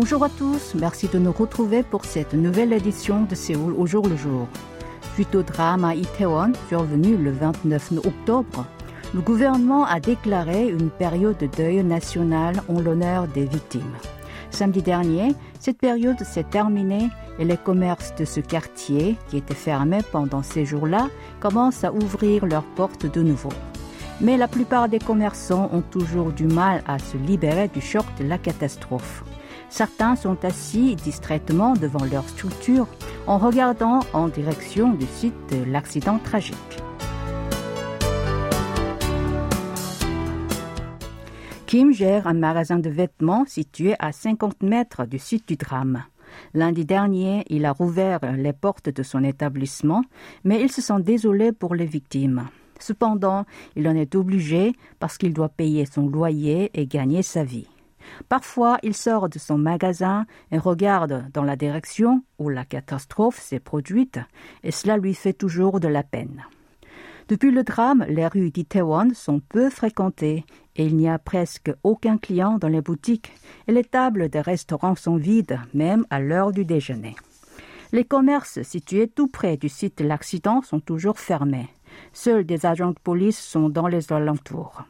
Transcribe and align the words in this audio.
Bonjour 0.00 0.22
à 0.22 0.28
tous, 0.28 0.76
merci 0.76 1.08
de 1.08 1.18
nous 1.18 1.32
retrouver 1.32 1.82
pour 1.82 2.04
cette 2.04 2.32
nouvelle 2.32 2.72
édition 2.72 3.24
de 3.24 3.34
Séoul 3.34 3.74
au 3.76 3.84
jour 3.84 4.06
le 4.06 4.16
jour. 4.16 4.46
Suite 5.14 5.34
au 5.34 5.42
drame 5.42 5.84
à 5.84 5.96
Itaewon, 5.96 6.52
survenu 6.68 7.16
le 7.16 7.32
29 7.32 7.94
octobre, 8.06 8.64
le 9.12 9.20
gouvernement 9.20 9.84
a 9.84 9.98
déclaré 9.98 10.68
une 10.68 10.90
période 10.90 11.36
de 11.38 11.48
deuil 11.48 11.82
national 11.82 12.62
en 12.68 12.80
l'honneur 12.80 13.26
des 13.26 13.44
victimes. 13.44 13.96
Samedi 14.52 14.82
dernier, 14.82 15.34
cette 15.58 15.78
période 15.78 16.22
s'est 16.22 16.44
terminée 16.44 17.08
et 17.40 17.44
les 17.44 17.56
commerces 17.56 18.14
de 18.14 18.24
ce 18.24 18.38
quartier, 18.38 19.16
qui 19.28 19.38
étaient 19.38 19.52
fermés 19.52 20.02
pendant 20.12 20.44
ces 20.44 20.64
jours-là, 20.64 21.08
commencent 21.40 21.82
à 21.82 21.92
ouvrir 21.92 22.46
leurs 22.46 22.70
portes 22.76 23.12
de 23.12 23.20
nouveau. 23.20 23.52
Mais 24.20 24.36
la 24.36 24.46
plupart 24.46 24.88
des 24.88 25.00
commerçants 25.00 25.68
ont 25.72 25.82
toujours 25.82 26.30
du 26.30 26.46
mal 26.46 26.84
à 26.86 27.00
se 27.00 27.16
libérer 27.16 27.66
du 27.66 27.80
choc 27.80 28.04
de 28.20 28.24
la 28.28 28.38
catastrophe. 28.38 29.24
Certains 29.70 30.16
sont 30.16 30.44
assis 30.44 30.96
distraitement 30.96 31.74
devant 31.74 32.04
leur 32.04 32.28
structure 32.28 32.86
en 33.26 33.38
regardant 33.38 34.00
en 34.12 34.28
direction 34.28 34.92
du 34.92 35.06
site 35.06 35.34
de 35.50 35.70
l'accident 35.70 36.18
tragique. 36.18 36.56
Kim 41.66 41.92
gère 41.92 42.26
un 42.26 42.32
magasin 42.32 42.78
de 42.78 42.88
vêtements 42.88 43.44
situé 43.46 43.94
à 43.98 44.10
50 44.10 44.62
mètres 44.62 45.04
du 45.04 45.18
site 45.18 45.46
du 45.46 45.56
drame. 45.56 46.02
Lundi 46.54 46.86
dernier, 46.86 47.44
il 47.50 47.66
a 47.66 47.72
rouvert 47.72 48.20
les 48.36 48.54
portes 48.54 48.88
de 48.88 49.02
son 49.02 49.22
établissement, 49.22 50.02
mais 50.44 50.62
il 50.62 50.72
se 50.72 50.80
sent 50.80 51.00
désolé 51.00 51.52
pour 51.52 51.74
les 51.74 51.84
victimes. 51.84 52.48
Cependant, 52.80 53.44
il 53.76 53.86
en 53.86 53.94
est 53.94 54.14
obligé 54.14 54.72
parce 54.98 55.18
qu'il 55.18 55.34
doit 55.34 55.50
payer 55.50 55.84
son 55.84 56.08
loyer 56.08 56.70
et 56.72 56.86
gagner 56.86 57.22
sa 57.22 57.44
vie. 57.44 57.66
Parfois, 58.28 58.78
il 58.82 58.94
sort 58.94 59.28
de 59.28 59.38
son 59.38 59.58
magasin 59.58 60.26
et 60.50 60.58
regarde 60.58 61.26
dans 61.32 61.44
la 61.44 61.56
direction 61.56 62.22
où 62.38 62.48
la 62.48 62.64
catastrophe 62.64 63.40
s'est 63.40 63.60
produite, 63.60 64.18
et 64.62 64.70
cela 64.70 64.96
lui 64.96 65.14
fait 65.14 65.32
toujours 65.32 65.80
de 65.80 65.88
la 65.88 66.02
peine. 66.02 66.44
Depuis 67.28 67.50
le 67.50 67.62
drame, 67.62 68.06
les 68.08 68.26
rues 68.26 68.50
d'Itaewon 68.50 69.10
sont 69.14 69.40
peu 69.40 69.68
fréquentées 69.68 70.46
et 70.76 70.86
il 70.86 70.96
n'y 70.96 71.10
a 71.10 71.18
presque 71.18 71.70
aucun 71.82 72.16
client 72.16 72.56
dans 72.56 72.68
les 72.68 72.80
boutiques 72.80 73.32
et 73.66 73.72
les 73.72 73.84
tables 73.84 74.30
des 74.30 74.40
restaurants 74.40 74.94
sont 74.94 75.16
vides, 75.16 75.60
même 75.74 76.06
à 76.08 76.20
l'heure 76.20 76.52
du 76.52 76.64
déjeuner. 76.64 77.14
Les 77.92 78.04
commerces 78.04 78.62
situés 78.62 79.08
tout 79.08 79.28
près 79.28 79.58
du 79.58 79.68
site 79.68 79.98
de 79.98 80.04
l'accident 80.04 80.62
sont 80.62 80.80
toujours 80.80 81.18
fermés. 81.18 81.68
Seuls 82.14 82.44
des 82.44 82.64
agents 82.64 82.92
de 82.92 82.98
police 82.98 83.38
sont 83.38 83.68
dans 83.68 83.88
les 83.88 84.10
alentours. 84.10 84.84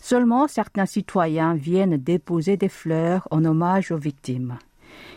Seulement 0.00 0.48
certains 0.48 0.86
citoyens 0.86 1.54
viennent 1.54 1.96
déposer 1.96 2.56
des 2.56 2.68
fleurs 2.68 3.26
en 3.30 3.44
hommage 3.44 3.90
aux 3.90 3.98
victimes. 3.98 4.58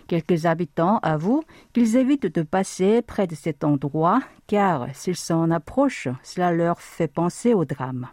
Quelques 0.07 0.45
habitants 0.45 0.99
avouent 1.03 1.43
qu'ils 1.73 1.95
évitent 1.95 2.33
de 2.33 2.41
passer 2.41 3.01
près 3.01 3.27
de 3.27 3.35
cet 3.35 3.63
endroit 3.63 4.19
car 4.47 4.87
s'ils 4.93 5.15
s'en 5.15 5.51
approchent, 5.51 6.09
cela 6.23 6.51
leur 6.51 6.81
fait 6.81 7.07
penser 7.07 7.53
au 7.53 7.65
drame. 7.65 8.07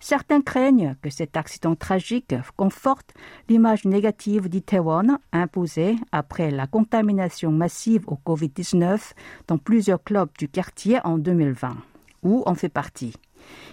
Certains 0.00 0.42
craignent 0.42 0.94
que 1.02 1.10
cet 1.10 1.36
accident 1.36 1.74
tragique 1.74 2.34
conforte 2.56 3.14
l'image 3.48 3.84
négative 3.84 4.48
d'Itaewon 4.48 5.18
imposée 5.32 5.96
après 6.12 6.50
la 6.50 6.66
contamination 6.66 7.50
massive 7.50 8.04
au 8.06 8.18
Covid-19 8.24 9.12
dans 9.48 9.58
plusieurs 9.58 10.02
clubs 10.02 10.30
du 10.38 10.48
quartier 10.48 11.00
en 11.04 11.18
2020, 11.18 11.76
où 12.22 12.42
on 12.46 12.54
fait 12.54 12.68
partie? 12.68 13.14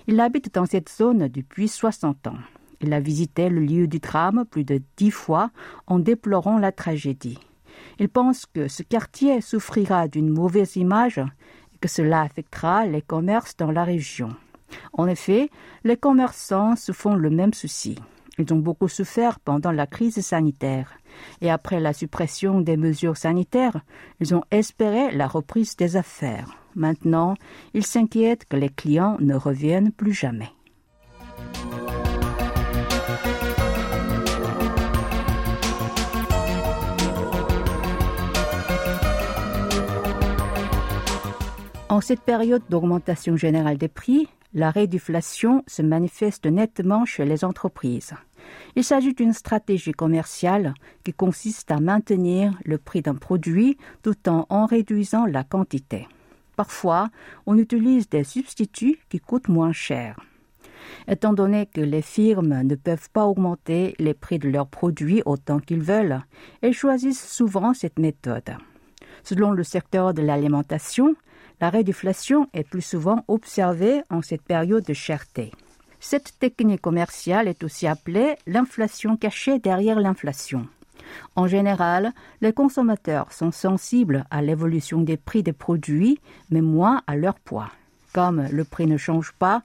Il 0.08 0.20
habite 0.20 0.54
dans 0.54 0.66
cette 0.66 0.90
zone 0.90 1.28
depuis 1.28 1.68
60 1.68 2.28
ans. 2.28 2.38
Il 2.82 2.94
a 2.94 3.00
visité 3.00 3.50
le 3.50 3.62
lieu 3.62 3.88
du 3.88 4.00
drame 4.00 4.46
plus 4.50 4.64
de 4.64 4.82
dix 4.98 5.12
fois 5.12 5.52
en 5.88 6.00
déplorant 6.00 6.58
la 6.58 6.72
tragédie. 6.72 7.40
Il 8.00 8.10
pense 8.10 8.46
que 8.46 8.68
ce 8.68 8.84
quartier 8.84 9.42
souffrira 9.42 10.08
d'une 10.08 10.30
mauvaise 10.30 10.76
image 10.76 11.20
et 11.20 11.78
que 11.80 11.88
cela 11.88 12.22
affectera 12.22 12.86
les 12.86 13.02
commerces 13.02 13.56
dans 13.56 13.72
la 13.72 13.84
région. 13.84 14.30
En 14.94 15.08
effet, 15.08 15.50
les 15.84 15.98
commerçants 15.98 16.76
se 16.76 16.92
font 16.92 17.16
le 17.16 17.30
même 17.30 17.54
souci. 17.54 17.98
Ils 18.38 18.52
ont 18.54 18.60
beaucoup 18.60 18.88
souffert 18.88 19.40
pendant 19.40 19.72
la 19.72 19.86
crise 19.88 20.20
sanitaire. 20.22 20.98
Et 21.42 21.50
après 21.50 21.80
la 21.80 21.94
suppression 21.94 22.62
des 22.62 22.78
mesures 22.78 23.18
sanitaires, 23.18 23.82
ils 24.20 24.36
ont 24.36 24.44
espéré 24.52 25.12
la 25.12 25.28
reprise 25.28 25.76
des 25.76 25.98
affaires. 25.98 26.58
Maintenant, 26.76 27.36
ils 27.74 27.86
s'inquiètent 27.86 28.46
que 28.46 28.58
les 28.58 28.70
clients 28.70 29.18
ne 29.20 29.36
reviennent 29.36 29.92
plus 29.92 30.14
jamais. 30.14 30.50
En 41.92 42.00
cette 42.00 42.22
période 42.22 42.64
d'augmentation 42.70 43.36
générale 43.36 43.78
des 43.78 43.90
prix, 43.90 44.30
la 44.54 44.70
réduflation 44.70 45.62
se 45.68 45.82
manifeste 45.82 46.46
nettement 46.46 47.04
chez 47.04 47.26
les 47.26 47.44
entreprises. 47.44 48.14
Il 48.76 48.84
s'agit 48.84 49.14
d'une 49.14 49.34
stratégie 49.34 49.92
commerciale 49.92 50.74
qui 51.04 51.14
consiste 51.14 51.72
à 51.72 51.80
maintenir 51.80 52.58
le 52.64 52.78
prix 52.78 53.02
d'un 53.02 53.16
produit 53.16 53.78
tout 54.02 54.30
en 54.30 54.46
en 54.50 54.66
réduisant 54.66 55.26
la 55.26 55.44
quantité. 55.44 56.08
Parfois, 56.56 57.10
on 57.46 57.58
utilise 57.58 58.10
des 58.10 58.24
substituts 58.24 59.00
qui 59.10 59.20
coûtent 59.20 59.50
moins 59.50 59.74
cher. 59.74 60.20
Étant 61.08 61.34
donné 61.34 61.66
que 61.66 61.82
les 61.82 62.02
firmes 62.02 62.62
ne 62.62 62.76
peuvent 62.76 63.10
pas 63.12 63.26
augmenter 63.26 63.96
les 64.00 64.14
prix 64.14 64.40
de 64.40 64.50
leurs 64.50 64.68
produits 64.68 65.22
autant 65.26 65.60
qu'ils 65.60 65.82
veulent, 65.82 66.22
elles 66.62 66.74
choisissent 66.74 67.32
souvent 67.32 67.74
cette 67.74 68.00
méthode. 68.00 68.56
Selon 69.24 69.52
le 69.52 69.64
secteur 69.64 70.14
de 70.14 70.22
l'alimentation, 70.22 71.16
la 71.60 71.70
réduflation 71.70 72.48
est 72.54 72.68
plus 72.68 72.82
souvent 72.82 73.24
observée 73.28 74.02
en 74.10 74.22
cette 74.22 74.42
période 74.42 74.84
de 74.84 74.94
cherté. 74.94 75.52
Cette 76.04 76.40
technique 76.40 76.82
commerciale 76.82 77.48
est 77.48 77.64
aussi 77.64 77.86
appelée 77.86 78.36
l'inflation 78.48 79.16
cachée 79.16 79.60
derrière 79.60 80.00
l'inflation. 80.00 80.68
En 81.36 81.46
général, 81.46 82.12
les 82.42 82.54
consommateurs 82.54 83.32
sont 83.32 83.52
sensibles 83.52 84.26
à 84.32 84.42
l'évolution 84.42 85.02
des 85.02 85.16
prix 85.16 85.44
des 85.44 85.54
produits, 85.54 86.20
mais 86.50 86.62
moins 86.62 87.04
à 87.06 87.16
leur 87.16 87.36
poids. 87.36 87.70
Comme 88.14 88.48
le 88.52 88.64
prix 88.64 88.88
ne 88.88 88.98
change 88.98 89.32
pas, 89.34 89.62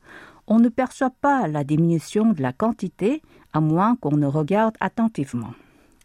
on 0.46 0.58
ne 0.58 0.69
perçoit 0.69 1.14
pas 1.22 1.48
la 1.48 1.64
diminution 1.64 2.32
de 2.32 2.42
la 2.42 2.52
quantité, 2.52 3.22
à 3.54 3.60
moins 3.60 3.96
qu'on 3.96 4.19
ne 4.19 4.26
regarde 4.26 4.76
attentivement. 4.78 5.54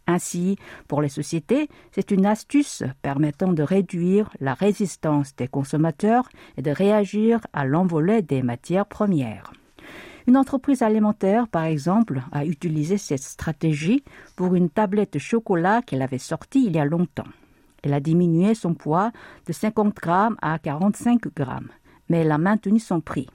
Ainsi, 0.06 0.56
pour 0.88 1.02
les 1.02 1.10
sociétés, 1.10 1.68
c'est 1.92 2.10
une 2.10 2.24
astuce 2.24 2.82
permettant 3.02 3.52
de 3.52 3.62
réduire 3.62 4.30
la 4.40 4.54
résistance 4.54 5.36
des 5.36 5.46
consommateurs 5.46 6.30
et 6.56 6.62
de 6.62 6.70
réagir 6.70 7.40
à 7.52 7.66
l'envolée 7.66 8.22
des 8.22 8.42
matières 8.42 8.86
premières. 8.86 9.52
Une 10.26 10.36
entreprise 10.36 10.82
alimentaire, 10.82 11.48
par 11.48 11.64
exemple, 11.64 12.22
a 12.30 12.44
utilisé 12.44 12.96
cette 12.96 13.22
stratégie 13.22 14.04
pour 14.36 14.54
une 14.54 14.70
tablette 14.70 15.14
de 15.14 15.18
chocolat 15.18 15.82
qu'elle 15.82 16.02
avait 16.02 16.18
sortie 16.18 16.64
il 16.66 16.76
y 16.76 16.78
a 16.78 16.84
longtemps. 16.84 17.26
Elle 17.82 17.94
a 17.94 18.00
diminué 18.00 18.54
son 18.54 18.74
poids 18.74 19.10
de 19.46 19.52
50 19.52 19.94
grammes 19.96 20.36
à 20.40 20.58
45 20.58 21.34
grammes, 21.34 21.70
mais 22.08 22.18
elle 22.18 22.30
a 22.30 22.38
maintenu 22.38 22.78
son 22.78 23.00
prix. 23.00 23.28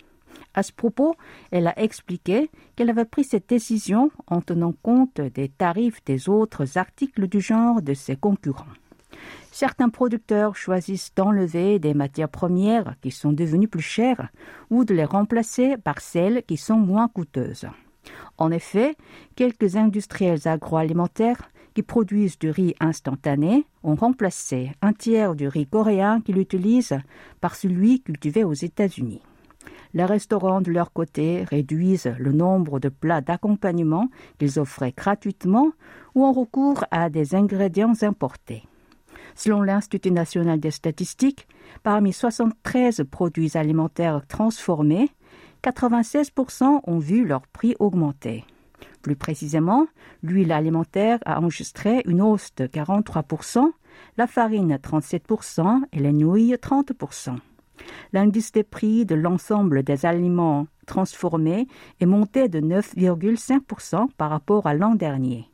À 0.53 0.63
ce 0.63 0.71
propos, 0.71 1.15
elle 1.51 1.67
a 1.67 1.79
expliqué 1.79 2.49
qu'elle 2.75 2.89
avait 2.89 3.05
pris 3.05 3.23
cette 3.23 3.49
décision 3.49 4.09
en 4.27 4.41
tenant 4.41 4.73
compte 4.81 5.19
des 5.19 5.49
tarifs 5.49 6.03
des 6.05 6.29
autres 6.29 6.77
articles 6.77 7.27
du 7.27 7.41
genre 7.41 7.81
de 7.81 7.93
ses 7.93 8.15
concurrents. 8.15 8.65
Certains 9.59 9.89
producteurs 9.89 10.55
choisissent 10.55 11.15
d'enlever 11.15 11.79
des 11.79 11.95
matières 11.95 12.29
premières 12.29 12.93
qui 13.01 13.09
sont 13.09 13.33
devenues 13.33 13.67
plus 13.67 13.81
chères 13.81 14.29
ou 14.69 14.85
de 14.85 14.93
les 14.93 15.03
remplacer 15.03 15.77
par 15.77 15.99
celles 15.99 16.43
qui 16.43 16.57
sont 16.57 16.77
moins 16.77 17.07
coûteuses. 17.07 17.65
En 18.37 18.51
effet, 18.51 18.95
quelques 19.35 19.75
industriels 19.75 20.47
agroalimentaires 20.47 21.49
qui 21.73 21.81
produisent 21.81 22.37
du 22.37 22.51
riz 22.51 22.75
instantané 22.79 23.65
ont 23.81 23.95
remplacé 23.95 24.73
un 24.83 24.93
tiers 24.93 25.33
du 25.33 25.47
riz 25.47 25.65
coréen 25.65 26.21
qu'ils 26.21 26.37
utilisent 26.37 26.99
par 27.41 27.55
celui 27.55 28.01
cultivé 28.01 28.43
aux 28.43 28.53
États-Unis. 28.53 29.23
Les 29.95 30.05
restaurants 30.05 30.61
de 30.61 30.69
leur 30.69 30.93
côté 30.93 31.45
réduisent 31.45 32.13
le 32.19 32.31
nombre 32.31 32.79
de 32.79 32.89
plats 32.89 33.21
d'accompagnement 33.21 34.07
qu'ils 34.37 34.59
offraient 34.59 34.93
gratuitement 34.95 35.71
ou 36.13 36.25
ont 36.27 36.31
recours 36.31 36.83
à 36.91 37.09
des 37.09 37.33
ingrédients 37.33 37.95
importés. 38.03 38.61
Selon 39.37 39.61
l'Institut 39.61 40.11
national 40.11 40.59
des 40.59 40.71
statistiques, 40.71 41.47
parmi 41.83 42.11
73 42.11 43.03
produits 43.09 43.55
alimentaires 43.55 44.25
transformés, 44.27 45.11
96% 45.63 46.81
ont 46.85 46.97
vu 46.97 47.23
leur 47.23 47.45
prix 47.47 47.75
augmenter. 47.79 48.45
Plus 49.03 49.15
précisément, 49.15 49.85
l'huile 50.23 50.51
alimentaire 50.51 51.19
a 51.25 51.39
enregistré 51.39 52.01
une 52.05 52.21
hausse 52.21 52.49
de 52.55 52.65
43%, 52.65 53.71
la 54.17 54.25
farine 54.25 54.75
37% 54.75 55.81
et 55.93 55.99
les 55.99 56.13
nouilles 56.13 56.55
30%. 56.55 57.37
L'indice 58.13 58.51
des 58.51 58.63
prix 58.63 59.05
de 59.05 59.13
l'ensemble 59.13 59.83
des 59.83 60.07
aliments 60.07 60.65
transformés 60.87 61.67
est 61.99 62.07
monté 62.07 62.49
de 62.49 62.59
9,5% 62.59 64.09
par 64.17 64.31
rapport 64.31 64.65
à 64.65 64.73
l'an 64.73 64.95
dernier. 64.95 65.47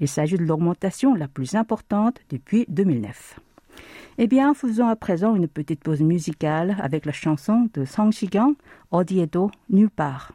Il 0.00 0.08
s'agit 0.08 0.36
de 0.36 0.44
l'augmentation 0.44 1.14
la 1.14 1.28
plus 1.28 1.54
importante 1.54 2.18
depuis 2.30 2.64
2009. 2.68 3.40
Eh 4.18 4.26
bien, 4.26 4.52
faisons 4.54 4.88
à 4.88 4.96
présent 4.96 5.36
une 5.36 5.46
petite 5.46 5.82
pause 5.82 6.00
musicale 6.00 6.76
avec 6.80 7.06
la 7.06 7.12
chanson 7.12 7.68
de 7.74 7.84
Song 7.84 8.10
Shigang, 8.10 8.54
Odiedo, 8.90 9.50
nulle 9.70 9.90
part. 9.90 10.32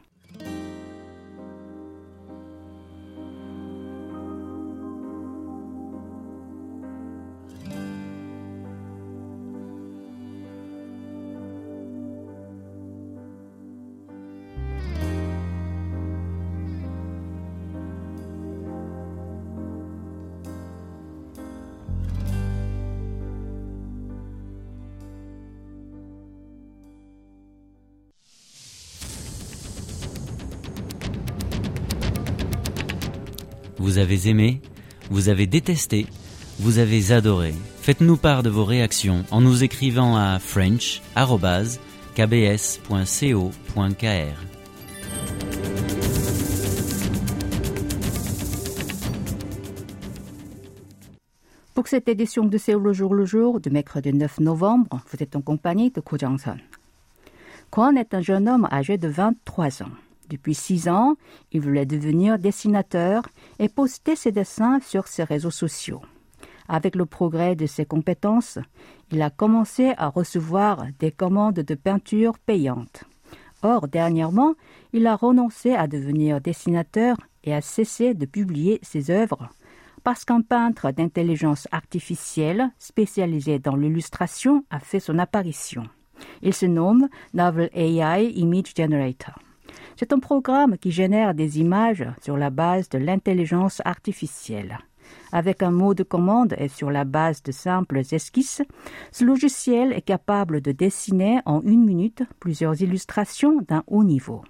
Vous 33.94 34.00
avez 34.00 34.28
aimé, 34.28 34.60
vous 35.08 35.28
avez 35.28 35.46
détesté, 35.46 36.08
vous 36.58 36.80
avez 36.80 37.12
adoré. 37.12 37.54
Faites-nous 37.80 38.16
part 38.16 38.42
de 38.42 38.50
vos 38.50 38.64
réactions 38.64 39.24
en 39.30 39.40
nous 39.40 39.62
écrivant 39.62 40.16
à 40.16 40.40
french.kbs.co.kr. 40.40 41.16
Pour 51.74 51.86
cette 51.86 52.08
édition 52.08 52.46
de 52.46 52.58
Séoul 52.58 52.82
le 52.82 52.92
jour 52.92 53.14
le 53.14 53.24
jour 53.24 53.60
du 53.60 53.70
mercredi 53.70 54.12
9 54.12 54.40
novembre, 54.40 55.04
vous 55.12 55.22
êtes 55.22 55.36
en 55.36 55.40
compagnie 55.40 55.92
de 55.92 56.00
Ko 56.00 56.18
Jang-son. 56.18 56.56
Kwon 57.70 57.94
est 57.94 58.12
un 58.12 58.22
jeune 58.22 58.48
homme 58.48 58.66
âgé 58.72 58.98
de 58.98 59.06
23 59.06 59.84
ans. 59.84 59.92
Depuis 60.30 60.54
six 60.54 60.88
ans, 60.88 61.16
il 61.52 61.60
voulait 61.60 61.86
devenir 61.86 62.38
dessinateur 62.38 63.28
et 63.58 63.68
poster 63.68 64.16
ses 64.16 64.32
dessins 64.32 64.80
sur 64.80 65.06
ses 65.06 65.24
réseaux 65.24 65.50
sociaux. 65.50 66.02
Avec 66.68 66.96
le 66.96 67.06
progrès 67.06 67.56
de 67.56 67.66
ses 67.66 67.84
compétences, 67.84 68.58
il 69.10 69.20
a 69.22 69.30
commencé 69.30 69.92
à 69.96 70.08
recevoir 70.08 70.86
des 70.98 71.10
commandes 71.10 71.54
de 71.54 71.74
peinture 71.74 72.38
payantes. 72.38 73.04
Or, 73.62 73.88
dernièrement, 73.88 74.54
il 74.92 75.06
a 75.06 75.16
renoncé 75.16 75.74
à 75.74 75.86
devenir 75.86 76.40
dessinateur 76.40 77.16
et 77.44 77.54
a 77.54 77.60
cessé 77.60 78.14
de 78.14 78.26
publier 78.26 78.78
ses 78.82 79.10
œuvres 79.10 79.48
parce 80.04 80.24
qu'un 80.24 80.42
peintre 80.42 80.92
d'intelligence 80.92 81.66
artificielle 81.72 82.70
spécialisé 82.78 83.58
dans 83.58 83.74
l'illustration 83.74 84.64
a 84.70 84.78
fait 84.78 85.00
son 85.00 85.18
apparition. 85.18 85.84
Il 86.42 86.54
se 86.54 86.66
nomme 86.66 87.08
Novel 87.32 87.70
AI 87.72 88.30
Image 88.34 88.74
Generator. 88.76 89.34
C'est 89.96 90.12
un 90.12 90.18
programme 90.18 90.76
qui 90.76 90.90
génère 90.90 91.34
des 91.34 91.60
images 91.60 92.06
sur 92.22 92.36
la 92.36 92.50
base 92.50 92.88
de 92.88 92.98
l'intelligence 92.98 93.80
artificielle. 93.84 94.78
Avec 95.32 95.62
un 95.62 95.70
mot 95.70 95.94
de 95.94 96.02
commande 96.02 96.54
et 96.58 96.68
sur 96.68 96.90
la 96.90 97.04
base 97.04 97.42
de 97.42 97.52
simples 97.52 98.02
esquisses, 98.10 98.62
ce 99.12 99.24
logiciel 99.24 99.92
est 99.92 100.02
capable 100.02 100.60
de 100.60 100.72
dessiner 100.72 101.40
en 101.46 101.60
une 101.62 101.84
minute 101.84 102.22
plusieurs 102.40 102.80
illustrations 102.82 103.60
d'un 103.68 103.84
haut 103.86 104.04
niveau. 104.04 104.42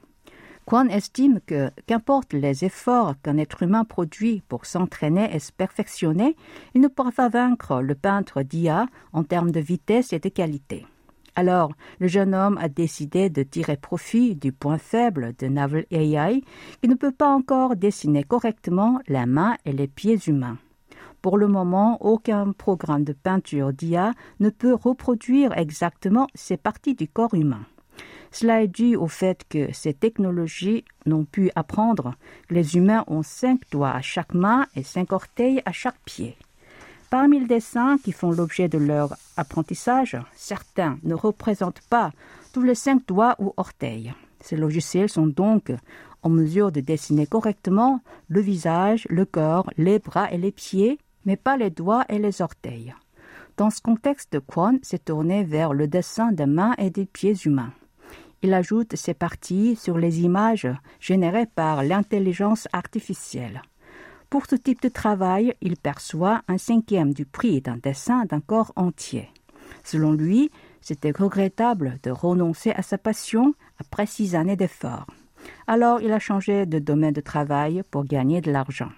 Quan 0.65 0.89
estime 0.89 1.41
que, 1.47 1.71
qu'importe 1.87 2.33
les 2.33 2.65
efforts 2.65 3.21
qu'un 3.23 3.37
être 3.37 3.63
humain 3.63 3.85
produit 3.85 4.43
pour 4.49 4.65
s'entraîner 4.65 5.29
et 5.35 5.39
se 5.39 5.53
perfectionner, 5.53 6.37
il 6.75 6.81
ne 6.81 6.89
pourra 6.89 7.13
pas 7.13 7.29
vaincre 7.29 7.83
le 7.83 7.95
peintre 7.95 8.43
d'IA 8.43 8.87
en 9.13 9.25
termes 9.25 9.51
de 9.51 9.61
vitesse 9.61 10.15
et 10.15 10.21
de 10.21 10.31
qualité. 10.31 10.87
Alors, 11.37 11.73
le 11.99 12.07
jeune 12.07 12.35
homme 12.35 12.59
a 12.59 12.69
décidé 12.69 13.29
de 13.29 13.43
tirer 13.43 13.77
profit 13.77 14.37
du 14.37 14.53
point 14.53 14.79
faible 14.79 15.33
de 15.39 15.49
Naval 15.49 15.85
AI 15.91 16.43
qui 16.81 16.89
ne 16.89 16.95
peut 16.95 17.13
pas 17.13 17.29
encore 17.29 17.75
dessiner 17.75 18.23
correctement 18.23 19.01
la 19.09 19.27
main 19.27 19.57
et 19.65 19.73
les 19.73 19.89
pieds 19.89 20.19
humains. 20.27 20.59
Pour 21.23 21.39
le 21.39 21.49
moment, 21.49 21.99
aucun 22.03 22.53
programme 22.53 23.03
de 23.03 23.15
peinture 23.15 23.73
d'IA 23.73 24.13
ne 24.41 24.51
peut 24.51 24.75
reproduire 24.75 25.57
exactement 25.57 26.29
ces 26.35 26.57
parties 26.57 26.95
du 26.95 27.09
corps 27.09 27.35
humain. 27.35 27.65
Cela 28.31 28.63
est 28.63 28.69
dû 28.69 28.95
au 28.95 29.07
fait 29.07 29.45
que 29.49 29.73
ces 29.73 29.95
technologies 29.95 30.85
n'ont 31.07 31.25
pu 31.25 31.51
apprendre 31.55 32.15
que 32.49 32.55
les 32.55 32.77
humains 32.77 33.05
ont 33.07 33.23
cinq 33.23 33.61
doigts 33.71 33.93
à 33.93 34.03
chaque 34.03 34.35
main 34.35 34.67
et 34.77 34.83
cinq 34.83 35.13
orteils 35.13 35.63
à 35.65 35.73
chaque 35.73 36.01
pied. 36.05 36.37
Parmi 37.11 37.41
les 37.41 37.47
dessins 37.47 37.97
qui 38.03 38.13
font 38.13 38.31
l'objet 38.31 38.69
de 38.69 38.79
leur 38.79 39.15
apprentissage, 39.37 40.17
certains 40.35 40.99
ne 41.03 41.15
représentent 41.15 41.83
pas 41.89 42.13
tous 42.53 42.63
les 42.63 42.75
cinq 42.75 43.07
doigts 43.07 43.37
ou 43.39 43.53
orteils. 43.57 44.13
Ces 44.41 44.57
logiciels 44.57 45.09
sont 45.09 45.27
donc 45.27 45.73
en 46.23 46.29
mesure 46.29 46.73
de 46.73 46.81
dessiner 46.81 47.27
correctement 47.27 48.01
le 48.29 48.41
visage, 48.41 49.07
le 49.11 49.25
corps, 49.25 49.71
les 49.77 49.99
bras 49.99 50.31
et 50.33 50.39
les 50.39 50.53
pieds, 50.53 50.99
mais 51.25 51.37
pas 51.37 51.57
les 51.57 51.71
doigts 51.71 52.05
et 52.09 52.19
les 52.19 52.43
orteils. 52.43 52.95
Dans 53.57 53.71
ce 53.71 53.81
contexte, 53.81 54.41
Kwon 54.41 54.81
s'est 54.83 54.99
tourné 54.99 55.45
vers 55.45 55.73
le 55.73 55.87
dessin 55.87 56.33
des 56.33 56.47
mains 56.47 56.75
et 56.79 56.91
des 56.91 57.07
pieds 57.07 57.37
humains. 57.45 57.73
Il 58.43 58.53
ajoute 58.53 58.97
ces 58.97 59.15
parties 59.15 59.77
sur 59.77 59.97
les 59.97 60.21
images 60.21 60.69
générées 61.01 61.47
par 61.47 61.83
l'intelligence 61.83 62.69
artificielle. 62.73 63.63
Pour 64.31 64.47
ce 64.47 64.57
type 64.57 64.83
de 64.83 64.89
travail, 64.89 65.55
il 65.61 65.77
perçoit 65.77 66.43
un 66.49 66.59
cinquième 66.59 67.15
du 67.15 67.25
prix 67.25 67.61
d'un 67.61 67.77
dessin 67.77 68.25
d'un 68.25 68.41
corps 68.41 68.73
entier. 68.77 69.31
Selon 69.85 70.13
lui, 70.13 70.51
c'était 70.81 71.13
regrettable 71.13 71.99
de 72.03 72.11
renoncer 72.11 72.71
à 72.71 72.83
sa 72.83 72.99
passion 72.99 73.55
après 73.79 74.07
six 74.07 74.35
années 74.35 74.57
d'efforts. 74.57 75.07
Alors 75.67 76.01
il 76.01 76.13
a 76.13 76.19
changé 76.19 76.67
de 76.67 76.79
domaine 76.79 77.13
de 77.13 77.21
travail 77.21 77.83
pour 77.91 78.05
gagner 78.05 78.41
de 78.41 78.51
l'argent. 78.51 78.91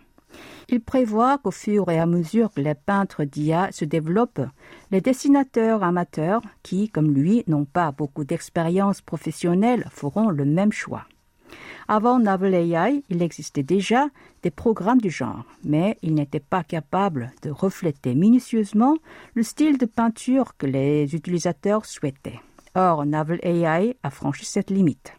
Il 0.69 0.81
prévoit 0.81 1.39
qu'au 1.39 1.53
fur 1.53 1.89
et 1.91 1.99
à 1.99 2.07
mesure 2.07 2.53
que 2.53 2.61
les 2.61 2.75
peintres 2.75 3.25
d'IA 3.25 3.71
se 3.71 3.85
développent, 3.85 4.47
les 4.91 5.01
dessinateurs 5.01 5.83
amateurs 5.83 6.43
qui, 6.63 6.89
comme 6.89 7.13
lui, 7.13 7.45
n'ont 7.47 7.65
pas 7.65 7.93
beaucoup 7.93 8.25
d'expérience 8.25 9.01
professionnelle 9.01 9.87
feront 9.91 10.29
le 10.29 10.45
même 10.45 10.73
choix. 10.73 11.05
Avant 11.89 12.19
Naval 12.19 12.55
AI, 12.55 13.05
il 13.11 13.23
existait 13.23 13.63
déjà 13.63 14.09
des 14.43 14.51
programmes 14.51 15.01
du 15.01 15.09
genre, 15.09 15.45
mais 15.63 15.97
ils 16.03 16.15
n'étaient 16.15 16.41
pas 16.41 16.65
capables 16.65 17.33
de 17.43 17.51
refléter 17.51 18.17
minutieusement 18.17 18.97
le 19.35 19.45
style 19.45 19.79
de 19.79 19.87
peinture 19.87 20.57
que 20.59 20.67
les 20.67 21.15
utilisateurs 21.15 21.85
souhaitaient. 21.87 22.41
Or, 22.75 23.07
Naval 23.07 23.39
AI 23.45 23.97
a 24.03 24.11
franchi 24.11 24.45
cette 24.45 24.71
limite. 24.71 25.13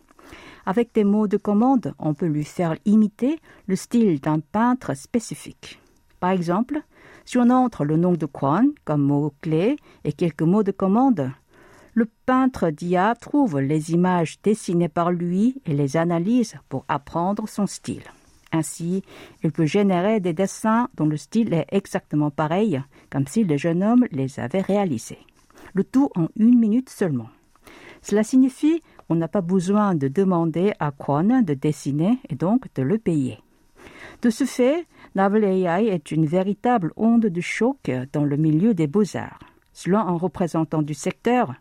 Avec 0.66 0.94
des 0.94 1.06
mots 1.06 1.28
de 1.28 1.38
commande, 1.38 1.94
on 2.00 2.14
peut 2.14 2.26
lui 2.26 2.44
faire 2.44 2.76
imiter 2.84 3.40
le 3.68 3.78
style 3.78 4.20
d'un 4.20 4.42
peintre 4.42 4.94
spécifique. 4.94 5.80
Par 6.20 6.32
exemple, 6.32 6.82
si 7.24 7.38
on 7.38 7.50
entre 7.50 7.86
le 7.86 7.96
nom 7.96 8.12
de 8.12 8.26
Kwon 8.26 8.74
comme 8.84 9.04
mot-clé 9.04 9.78
et 10.04 10.12
quelques 10.12 10.42
mots 10.42 10.64
de 10.64 10.72
commande, 10.72 11.32
le 11.98 12.08
peintre 12.28 12.70
d'IA 12.70 13.16
trouve 13.16 13.60
les 13.60 13.92
images 13.92 14.40
dessinées 14.44 14.88
par 14.88 15.12
lui 15.12 15.60
et 15.66 15.74
les 15.74 15.98
analyse 15.98 16.54
pour 16.70 16.86
apprendre 16.88 17.50
son 17.50 17.66
style. 17.66 18.04
Ainsi, 18.52 19.02
il 19.44 19.52
peut 19.52 19.66
générer 19.66 20.20
des 20.20 20.34
dessins 20.34 20.90
dont 20.96 21.08
le 21.08 21.18
style 21.18 21.56
est 21.56 21.66
exactement 21.72 22.30
pareil, 22.30 22.80
comme 23.10 23.26
si 23.26 23.44
le 23.44 23.58
jeune 23.58 23.82
homme 23.82 24.06
les 24.12 24.40
avait 24.40 24.62
réalisés. 24.62 25.18
Le 25.74 25.84
tout 25.84 26.12
en 26.16 26.28
une 26.36 26.60
minute 26.60 26.92
seulement. 26.92 27.30
Cela 28.04 28.24
signifie 28.24 28.84
qu'on 29.08 29.16
n'a 29.16 29.28
pas 29.28 29.42
besoin 29.42 29.96
de 29.96 30.08
demander 30.08 30.74
à 30.80 30.92
Kwon 30.92 31.42
de 31.42 31.56
dessiner 31.56 32.20
et 32.30 32.36
donc 32.36 32.68
de 32.76 32.84
le 32.84 33.00
payer. 33.00 33.40
De 34.22 34.30
ce 34.30 34.44
fait, 34.44 34.86
Naval 35.16 35.46
AI 35.46 35.88
est 35.88 36.12
une 36.12 36.28
véritable 36.28 36.94
onde 36.96 37.26
de 37.26 37.42
choc 37.42 37.90
dans 38.14 38.24
le 38.24 38.38
milieu 38.38 38.76
des 38.76 38.86
beaux-arts. 38.86 39.40
Selon 39.74 40.00
un 40.00 40.18
représentant 40.18 40.84
du 40.84 40.94
secteur, 40.94 41.54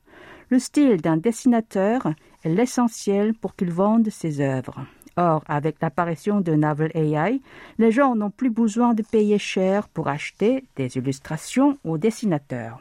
le 0.50 0.58
style 0.58 1.00
d'un 1.00 1.16
dessinateur 1.16 2.06
est 2.44 2.48
l'essentiel 2.48 3.34
pour 3.34 3.56
qu'il 3.56 3.72
vende 3.72 4.08
ses 4.10 4.40
œuvres. 4.40 4.86
Or, 5.16 5.42
avec 5.48 5.76
l'apparition 5.80 6.40
de 6.40 6.52
Navel 6.52 6.90
AI, 6.94 7.40
les 7.78 7.90
gens 7.90 8.14
n'ont 8.14 8.30
plus 8.30 8.50
besoin 8.50 8.92
de 8.92 9.02
payer 9.02 9.38
cher 9.38 9.88
pour 9.88 10.08
acheter 10.08 10.64
des 10.76 10.96
illustrations 10.98 11.78
aux 11.84 11.96
dessinateurs. 11.96 12.80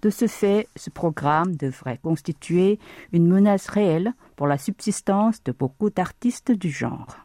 De 0.00 0.08
ce 0.10 0.26
fait, 0.26 0.66
ce 0.76 0.90
programme 0.90 1.56
devrait 1.56 1.98
constituer 2.02 2.78
une 3.12 3.26
menace 3.26 3.68
réelle 3.68 4.12
pour 4.36 4.46
la 4.46 4.58
subsistance 4.58 5.42
de 5.44 5.52
beaucoup 5.52 5.90
d'artistes 5.90 6.52
du 6.52 6.70
genre. 6.70 7.18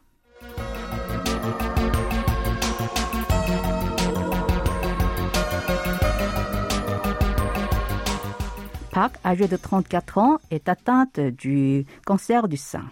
Park, 8.99 9.15
âgée 9.23 9.47
de 9.47 9.55
34 9.55 10.17
ans, 10.17 10.39
est 10.51 10.67
atteinte 10.67 11.21
du 11.21 11.85
cancer 12.05 12.49
du 12.49 12.57
sein. 12.57 12.83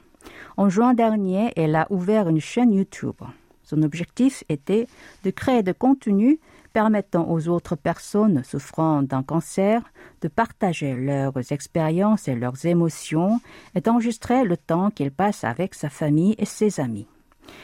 En 0.55 0.69
juin 0.69 0.93
dernier, 0.93 1.51
elle 1.57 1.75
a 1.75 1.85
ouvert 1.89 2.29
une 2.29 2.39
chaîne 2.39 2.71
YouTube. 2.71 3.21
Son 3.61 3.81
objectif 3.81 4.41
était 4.47 4.87
de 5.25 5.31
créer 5.31 5.63
des 5.63 5.73
contenus 5.73 6.37
permettant 6.71 7.29
aux 7.29 7.49
autres 7.49 7.75
personnes 7.75 8.41
souffrant 8.45 9.03
d'un 9.03 9.21
cancer 9.21 9.81
de 10.21 10.29
partager 10.29 10.95
leurs 10.95 11.51
expériences 11.51 12.29
et 12.29 12.35
leurs 12.35 12.65
émotions 12.65 13.41
et 13.75 13.81
d'enregistrer 13.81 14.45
le 14.45 14.55
temps 14.55 14.91
qu'elle 14.91 15.11
passe 15.11 15.43
avec 15.43 15.75
sa 15.75 15.89
famille 15.89 16.35
et 16.37 16.45
ses 16.45 16.79
amis. 16.79 17.09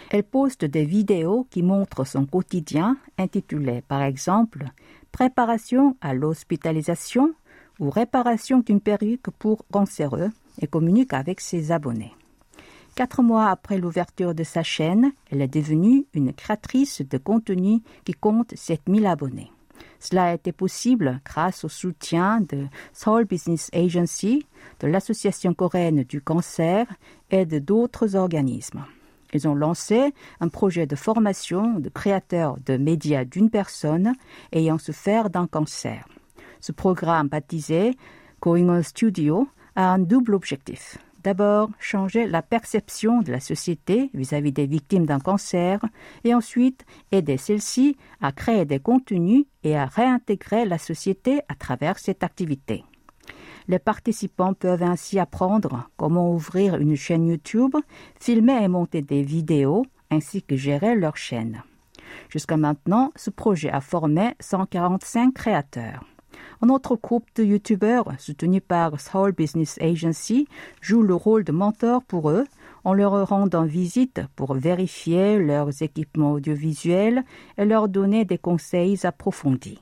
Elle 0.09 0.23
poste 0.23 0.65
des 0.65 0.83
vidéos 0.83 1.47
qui 1.49 1.63
montrent 1.63 2.05
son 2.05 2.25
quotidien, 2.25 2.97
intitulées 3.17 3.83
par 3.87 4.01
exemple 4.01 4.65
Préparation 5.13 5.95
à 6.01 6.15
l'hospitalisation 6.15 7.35
ou 7.79 7.89
Réparation 7.89 8.59
d'une 8.59 8.81
perruque 8.81 9.29
pour 9.39 9.65
cancéreux 9.71 10.31
et 10.61 10.67
communique 10.67 11.13
avec 11.13 11.41
ses 11.41 11.71
abonnés. 11.71 12.13
Quatre 12.95 13.23
mois 13.23 13.49
après 13.49 13.79
l'ouverture 13.79 14.35
de 14.35 14.43
sa 14.43 14.61
chaîne, 14.61 15.13
elle 15.31 15.41
est 15.41 15.47
devenue 15.47 16.05
une 16.13 16.31
créatrice 16.31 17.01
de 17.01 17.17
contenu 17.17 17.81
qui 18.05 18.13
compte 18.13 18.53
7000 18.55 19.07
abonnés. 19.07 19.51
Cela 19.99 20.25
a 20.25 20.33
été 20.33 20.51
possible 20.51 21.19
grâce 21.25 21.63
au 21.63 21.69
soutien 21.69 22.41
de 22.41 22.67
Seoul 22.93 23.25
Business 23.25 23.69
Agency, 23.73 24.45
de 24.81 24.87
l'Association 24.87 25.53
coréenne 25.53 26.03
du 26.03 26.21
cancer 26.21 26.85
et 27.31 27.45
d'autres 27.45 28.15
organismes. 28.15 28.85
Ils 29.33 29.47
ont 29.47 29.55
lancé 29.55 30.13
un 30.39 30.49
projet 30.49 30.85
de 30.85 30.95
formation 30.95 31.79
de 31.79 31.89
créateurs 31.89 32.57
de 32.65 32.77
médias 32.77 33.25
d'une 33.25 33.49
personne 33.49 34.13
ayant 34.51 34.77
souffert 34.77 35.31
d'un 35.31 35.47
cancer. 35.47 36.05
Ce 36.63 36.71
programme 36.71 37.27
baptisé 37.27 37.97
Going 38.39 38.69
on 38.69 38.81
Studio 38.83 39.49
a 39.75 39.91
un 39.91 39.99
double 39.99 40.33
objectif. 40.33 40.97
D'abord, 41.21 41.69
changer 41.77 42.25
la 42.25 42.41
perception 42.41 43.21
de 43.21 43.33
la 43.33 43.41
société 43.41 44.09
vis-à-vis 44.13 44.53
des 44.53 44.65
victimes 44.65 45.05
d'un 45.05 45.19
cancer 45.19 45.81
et 46.23 46.33
ensuite 46.33 46.85
aider 47.11 47.35
celles-ci 47.35 47.97
à 48.21 48.31
créer 48.31 48.63
des 48.63 48.79
contenus 48.79 49.43
et 49.65 49.75
à 49.75 49.87
réintégrer 49.87 50.63
la 50.63 50.77
société 50.77 51.41
à 51.49 51.55
travers 51.55 51.99
cette 51.99 52.23
activité. 52.23 52.85
Les 53.67 53.79
participants 53.79 54.53
peuvent 54.53 54.83
ainsi 54.83 55.19
apprendre 55.19 55.89
comment 55.97 56.33
ouvrir 56.33 56.77
une 56.77 56.95
chaîne 56.95 57.27
YouTube, 57.27 57.75
filmer 58.21 58.63
et 58.63 58.69
monter 58.69 59.01
des 59.01 59.21
vidéos, 59.21 59.85
ainsi 60.09 60.41
que 60.41 60.55
gérer 60.55 60.95
leur 60.95 61.17
chaîne. 61.17 61.61
Jusqu'à 62.29 62.55
maintenant, 62.55 63.11
ce 63.17 63.31
projet 63.31 63.69
a 63.69 63.81
formé 63.81 64.31
145 64.39 65.33
créateurs. 65.33 66.05
Un 66.63 66.69
autre 66.69 66.95
groupe 66.95 67.27
de 67.35 67.43
youtubeurs, 67.43 68.13
soutenu 68.19 68.61
par 68.61 68.97
Seoul 68.97 69.33
Business 69.33 69.77
Agency, 69.81 70.47
joue 70.79 71.01
le 71.01 71.13
rôle 71.13 71.43
de 71.43 71.51
mentor 71.51 72.01
pour 72.03 72.29
eux 72.29 72.45
en 72.85 72.93
leur 72.93 73.27
rendant 73.27 73.65
visite 73.65 74.21
pour 74.37 74.53
vérifier 74.53 75.39
leurs 75.39 75.81
équipements 75.81 76.31
audiovisuels 76.31 77.25
et 77.57 77.65
leur 77.65 77.89
donner 77.89 78.23
des 78.23 78.37
conseils 78.37 79.05
approfondis. 79.05 79.81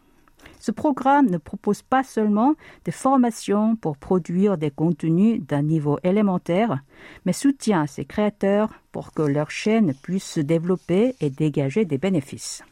Ce 0.59 0.71
programme 0.71 1.29
ne 1.29 1.37
propose 1.37 1.83
pas 1.83 2.01
seulement 2.01 2.55
des 2.83 2.91
formations 2.91 3.75
pour 3.75 3.95
produire 3.95 4.57
des 4.57 4.71
contenus 4.71 5.39
d'un 5.39 5.61
niveau 5.61 5.99
élémentaire, 6.01 6.79
mais 7.27 7.33
soutient 7.33 7.85
ses 7.85 8.05
créateurs 8.05 8.71
pour 8.91 9.13
que 9.13 9.21
leur 9.21 9.51
chaîne 9.51 9.93
puisse 10.01 10.25
se 10.25 10.39
développer 10.39 11.15
et 11.21 11.29
dégager 11.29 11.85
des 11.85 11.99
bénéfices. 11.99 12.63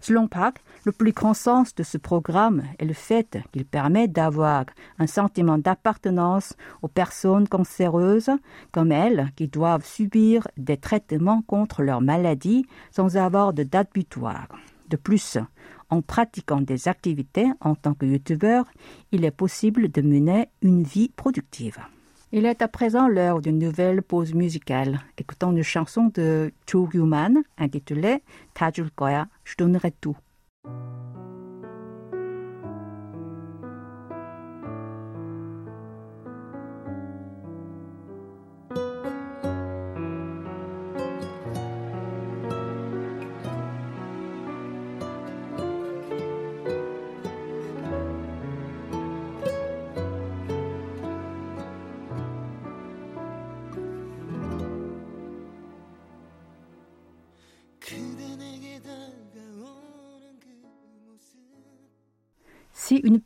Selon 0.00 0.28
Park, 0.28 0.62
le 0.84 0.92
plus 0.92 1.12
grand 1.12 1.34
sens 1.34 1.74
de 1.74 1.82
ce 1.82 1.98
programme 1.98 2.62
est 2.78 2.84
le 2.84 2.94
fait 2.94 3.38
qu'il 3.52 3.64
permet 3.64 4.08
d'avoir 4.08 4.64
un 4.98 5.06
sentiment 5.06 5.58
d'appartenance 5.58 6.54
aux 6.82 6.88
personnes 6.88 7.48
cancéreuses 7.48 8.30
comme 8.72 8.92
elles 8.92 9.30
qui 9.36 9.48
doivent 9.48 9.84
subir 9.84 10.46
des 10.56 10.76
traitements 10.76 11.42
contre 11.42 11.82
leur 11.82 12.00
maladie 12.00 12.66
sans 12.90 13.16
avoir 13.16 13.52
de 13.52 13.62
date 13.62 13.90
butoir. 13.92 14.48
De 14.88 14.96
plus, 14.96 15.38
en 15.90 16.02
pratiquant 16.02 16.60
des 16.60 16.88
activités 16.88 17.46
en 17.60 17.74
tant 17.74 17.94
que 17.94 18.06
youtubeur, 18.06 18.64
il 19.12 19.24
est 19.24 19.30
possible 19.30 19.90
de 19.90 20.02
mener 20.02 20.48
une 20.62 20.82
vie 20.82 21.10
productive. 21.14 21.78
Il 22.32 22.46
est 22.46 22.62
à 22.62 22.68
présent 22.68 23.08
l'heure 23.08 23.40
d'une 23.40 23.58
nouvelle 23.58 24.02
pause 24.02 24.34
musicale. 24.34 25.00
Écoutons 25.18 25.50
une 25.50 25.64
chanson 25.64 26.12
de 26.14 26.52
Cho 26.64 26.88
Gyuman 26.88 27.42
intitulée 27.58 28.22
Tajul 28.54 28.92
Koya, 28.92 29.26
je 29.42 29.56
donnerai 29.58 29.90
tout. 30.00 30.16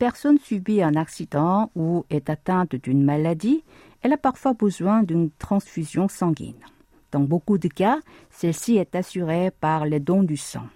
Personne 0.05 0.37
subit 0.37 0.83
un 0.83 0.93
accident 0.93 1.71
ou 1.75 2.05
est 2.11 2.29
atteinte 2.29 2.75
d'une 2.75 3.03
maladie, 3.03 3.63
elle 4.03 4.13
a 4.13 4.17
parfois 4.17 4.53
besoin 4.53 5.01
d'une 5.01 5.31
transfusion 5.31 6.07
sanguine. 6.07 6.63
Dans 7.11 7.21
beaucoup 7.21 7.57
de 7.57 7.67
cas, 7.67 7.97
celle-ci 8.29 8.77
est 8.77 8.93
assurée 8.93 9.49
par 9.49 9.87
les 9.87 9.99
dons 9.99 10.21
du 10.21 10.37
sang. 10.37 10.67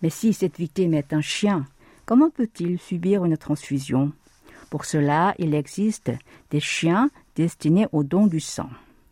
Mais 0.00 0.08
si 0.08 0.32
cette 0.32 0.56
victime 0.56 0.94
est 0.94 1.12
un 1.12 1.20
chien, 1.20 1.66
comment 2.06 2.30
peut-il 2.30 2.78
subir 2.78 3.26
une 3.26 3.36
transfusion? 3.36 4.10
Pour 4.70 4.86
cela, 4.86 5.34
il 5.38 5.54
existe 5.54 6.10
des 6.50 6.60
chiens 6.60 7.10
destinés 7.36 7.88
aux 7.92 8.04
dons 8.04 8.26
du 8.26 8.40
sang. 8.40 8.70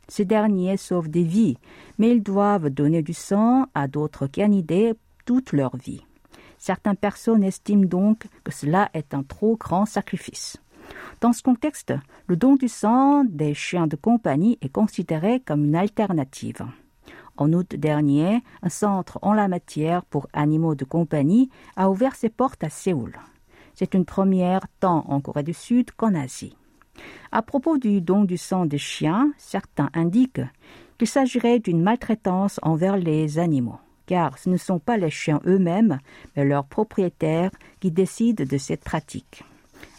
Ces 0.09 0.25
derniers 0.25 0.79
sauvent 0.79 1.11
des 1.11 1.25
vies, 1.25 1.59
mais 1.99 2.13
ils 2.13 2.23
doivent 2.23 2.71
donner 2.71 3.03
du 3.03 3.13
sang 3.13 3.67
à 3.75 3.89
d'autres 3.89 4.27
canidés 4.27 4.95
toute 5.27 5.53
leur 5.53 5.77
vie. 5.77 6.01
Certaines 6.61 6.97
personnes 6.97 7.43
estiment 7.43 7.87
donc 7.87 8.27
que 8.45 8.53
cela 8.53 8.91
est 8.93 9.15
un 9.15 9.23
trop 9.23 9.57
grand 9.57 9.87
sacrifice. 9.87 10.59
Dans 11.23 11.33
ce 11.33 11.43
contexte, 11.43 11.95
le 12.27 12.37
don 12.37 12.55
du 12.57 12.69
sang 12.69 13.25
des 13.25 13.55
chiens 13.55 13.87
de 13.87 13.97
compagnie 13.97 14.59
est 14.61 14.69
considéré 14.69 15.41
comme 15.41 15.65
une 15.65 15.75
alternative. 15.75 16.67
En 17.39 17.51
août 17.55 17.75
dernier, 17.75 18.43
un 18.63 18.69
centre 18.69 19.19
en 19.23 19.33
la 19.33 19.49
matière 19.49 20.05
pour 20.05 20.27
animaux 20.35 20.75
de 20.75 20.85
compagnie 20.85 21.49
a 21.77 21.91
ouvert 21.91 22.15
ses 22.15 22.29
portes 22.29 22.63
à 22.63 22.69
Séoul. 22.69 23.19
C'est 23.73 23.95
une 23.95 24.05
première 24.05 24.67
tant 24.81 25.07
en 25.09 25.23
Corée 25.23 25.43
du 25.43 25.55
Sud 25.55 25.93
qu'en 25.93 26.15
Asie. 26.15 26.59
À 27.33 27.41
propos 27.41 27.79
du 27.79 28.03
don 28.03 28.25
du 28.25 28.37
sang 28.37 28.67
des 28.67 28.77
chiens, 28.77 29.33
certains 29.39 29.89
indiquent 29.95 30.43
qu'il 30.99 31.09
s'agirait 31.09 31.61
d'une 31.61 31.83
maltraitance 31.83 32.61
envers 32.63 32.99
les 32.99 33.39
animaux 33.39 33.79
car 34.11 34.37
ce 34.39 34.51
ne 34.51 34.57
sont 34.57 34.81
pas 34.81 34.97
les 34.97 35.09
chiens 35.09 35.41
eux-mêmes, 35.47 36.01
mais 36.35 36.45
leurs 36.45 36.65
propriétaires 36.65 37.53
qui 37.79 37.93
décident 37.93 38.45
de 38.45 38.59
cette 38.59 38.83
pratique. 38.83 39.45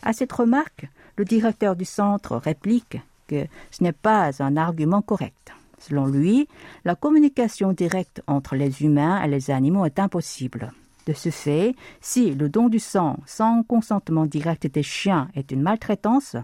À 0.04 0.12
cette 0.12 0.34
remarque, 0.34 0.86
le 1.16 1.24
directeur 1.24 1.78
du 1.78 1.86
centre 1.86 2.36
réplique 2.36 2.98
que 3.28 3.46
ce 3.72 3.82
n'est 3.82 3.94
pas 3.94 4.44
un 4.44 4.58
argument 4.58 5.02
correct. 5.02 5.54
Selon 5.80 6.08
lui, 6.08 6.50
la 6.84 6.96
communication 6.96 7.72
directe 7.72 8.22
entre 8.28 8.58
les 8.58 8.84
humains 8.84 9.24
et 9.24 9.30
les 9.30 9.50
animaux 9.50 9.86
est 9.86 9.98
impossible. 9.98 10.74
De 11.08 11.14
ce 11.14 11.30
fait, 11.30 11.74
si 12.02 12.36
le 12.36 12.50
don 12.50 12.68
du 12.68 12.80
sang 12.80 13.18
sans 13.26 13.64
consentement 13.64 14.26
direct 14.26 14.68
des 14.68 14.84
chiens 14.84 15.30
est 15.36 15.52
une 15.52 15.62
maltraitance, 15.62 16.36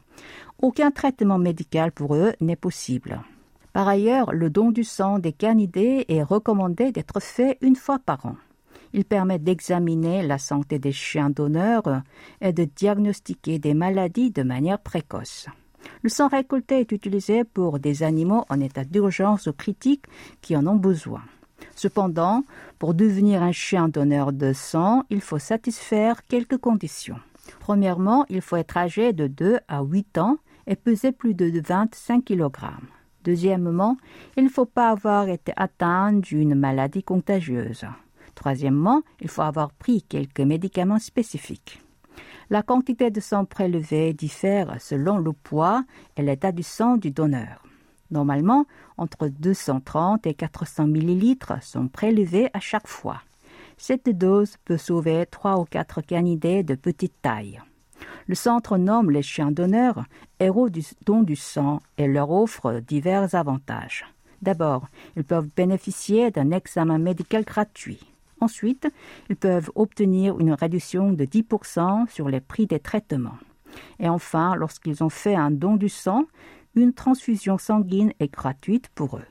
aucun 0.61 0.89
traitement 0.91 1.37
médical 1.37 1.91
pour 1.91 2.15
eux 2.15 2.31
n'est 2.39 2.55
possible. 2.55 3.19
Par 3.73 3.87
ailleurs, 3.87 4.33
le 4.33 4.49
don 4.49 4.71
du 4.71 4.83
sang 4.83 5.19
des 5.19 5.33
canidés 5.33 6.05
est 6.07 6.23
recommandé 6.23 6.91
d'être 6.91 7.21
fait 7.21 7.57
une 7.61 7.75
fois 7.75 7.99
par 7.99 8.25
an. 8.25 8.35
Il 8.93 9.05
permet 9.05 9.39
d'examiner 9.39 10.25
la 10.25 10.37
santé 10.37 10.79
des 10.79 10.91
chiens 10.91 11.29
donneurs 11.29 12.01
et 12.41 12.53
de 12.53 12.63
diagnostiquer 12.63 13.59
des 13.59 13.73
maladies 13.73 14.31
de 14.31 14.43
manière 14.43 14.79
précoce. 14.79 15.47
Le 16.01 16.09
sang 16.09 16.27
récolté 16.27 16.79
est 16.79 16.91
utilisé 16.91 17.43
pour 17.43 17.79
des 17.79 18.03
animaux 18.03 18.45
en 18.49 18.59
état 18.59 18.83
d'urgence 18.83 19.47
ou 19.47 19.53
critique 19.53 20.05
qui 20.41 20.55
en 20.55 20.65
ont 20.67 20.75
besoin. 20.75 21.21
Cependant, 21.75 22.43
pour 22.79 22.93
devenir 22.93 23.43
un 23.43 23.51
chien 23.51 23.87
donneur 23.87 24.31
de 24.31 24.53
sang, 24.53 25.03
il 25.09 25.21
faut 25.21 25.39
satisfaire 25.39 26.25
quelques 26.25 26.57
conditions. 26.57 27.19
Premièrement, 27.59 28.25
il 28.29 28.41
faut 28.41 28.55
être 28.55 28.77
âgé 28.77 29.13
de 29.13 29.27
2 29.27 29.59
à 29.67 29.81
8 29.81 30.17
ans 30.17 30.37
et 30.65 30.75
peser 30.75 31.11
plus 31.11 31.33
de 31.33 31.61
25 31.61 32.25
kg. 32.25 32.51
Deuxièmement, 33.27 33.97
il 34.37 34.45
ne 34.45 34.49
faut 34.49 34.65
pas 34.65 34.89
avoir 34.89 35.27
été 35.27 35.51
atteint 35.57 36.13
d'une 36.13 36.55
maladie 36.55 37.03
contagieuse. 37.03 37.83
Troisièmement, 38.35 39.01
il 39.19 39.27
faut 39.27 39.41
avoir 39.41 39.73
pris 39.73 40.01
quelques 40.01 40.39
médicaments 40.39 40.97
spécifiques. 40.97 41.83
La 42.49 42.63
quantité 42.63 43.11
de 43.11 43.19
sang 43.19 43.43
prélevé 43.43 44.13
diffère 44.13 44.77
selon 44.79 45.17
le 45.17 45.33
poids 45.33 45.83
et 46.15 46.21
l'état 46.21 46.53
du 46.53 46.63
sang 46.63 46.95
du 46.95 47.11
donneur. 47.11 47.61
Normalement, 48.11 48.65
entre 48.97 49.27
230 49.27 50.25
et 50.25 50.33
400 50.33 50.87
millilitres 50.87 51.61
sont 51.61 51.89
prélevés 51.89 52.49
à 52.53 52.61
chaque 52.61 52.87
fois. 52.87 53.23
Cette 53.75 54.07
dose 54.07 54.55
peut 54.63 54.77
sauver 54.77 55.25
trois 55.29 55.59
ou 55.59 55.65
quatre 55.65 55.99
canidés 55.99 56.63
de 56.63 56.75
petite 56.75 57.21
taille. 57.21 57.59
Le 58.27 58.35
centre 58.35 58.77
nomme 58.77 59.11
les 59.11 59.21
chiens 59.21 59.51
donneurs 59.51 60.05
héros 60.39 60.69
du 60.69 60.83
don 61.05 61.23
du 61.23 61.35
sang 61.35 61.81
et 61.97 62.07
leur 62.07 62.31
offre 62.31 62.81
divers 62.85 63.35
avantages. 63.35 64.05
D'abord, 64.41 64.87
ils 65.15 65.23
peuvent 65.23 65.49
bénéficier 65.55 66.31
d'un 66.31 66.51
examen 66.51 66.97
médical 66.97 67.43
gratuit. 67.43 67.99
Ensuite, 68.39 68.87
ils 69.29 69.35
peuvent 69.35 69.71
obtenir 69.75 70.39
une 70.39 70.53
réduction 70.53 71.11
de 71.11 71.25
10% 71.25 72.07
sur 72.09 72.29
les 72.29 72.39
prix 72.39 72.67
des 72.67 72.79
traitements. 72.79 73.37
Et 73.99 74.09
enfin, 74.09 74.55
lorsqu'ils 74.55 75.03
ont 75.03 75.09
fait 75.09 75.35
un 75.35 75.51
don 75.51 75.75
du 75.75 75.89
sang, 75.89 76.25
une 76.75 76.93
transfusion 76.93 77.57
sanguine 77.57 78.13
est 78.19 78.31
gratuite 78.31 78.89
pour 78.93 79.17
eux. 79.17 79.25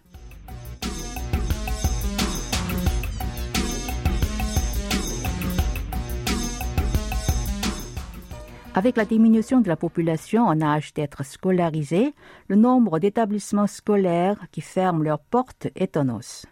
Avec 8.76 8.99
la 8.99 9.06
diminution 9.06 9.62
de 9.62 9.68
la 9.68 9.76
population 9.76 10.45
en 10.45 10.61
âge 10.61 10.92
d'être 10.92 11.25
scolarisée, 11.25 12.12
le 12.49 12.56
nombre 12.56 12.99
d'établissements 12.99 13.66
scolaires 13.66 14.38
qui 14.52 14.61
ferment 14.61 15.02
leurs 15.02 15.18
portes 15.18 15.68
est 15.76 15.97
en 15.97 16.11
hausse. 16.11 16.45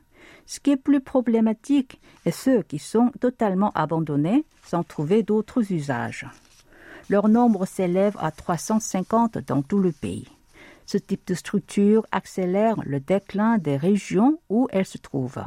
Ce 0.47 0.59
qui 0.59 0.71
est 0.71 0.79
plus 0.79 1.03
problématique 1.03 2.01
est 2.25 2.31
ceux 2.31 2.63
qui 2.63 2.79
sont 2.79 3.13
totalement 3.21 3.73
abandonnés 3.75 4.47
sans 4.65 4.85
trouver 4.85 5.23
d'autres 5.23 5.71
usages. 5.71 6.27
Leur 7.11 7.29
nombre 7.29 7.67
s'élève 7.67 8.17
à 8.19 8.31
350 8.31 9.37
dans 9.47 9.61
tout 9.61 9.79
le 9.79 9.93
pays. 9.93 10.27
Ce 10.87 10.97
type 10.97 11.27
de 11.27 11.35
structure 11.35 12.07
accélère 12.11 12.77
le 12.87 13.01
déclin 13.01 13.59
des 13.59 13.77
régions 13.77 14.39
où 14.49 14.67
elles 14.71 14.87
se 14.87 14.97
trouvent. 14.97 15.45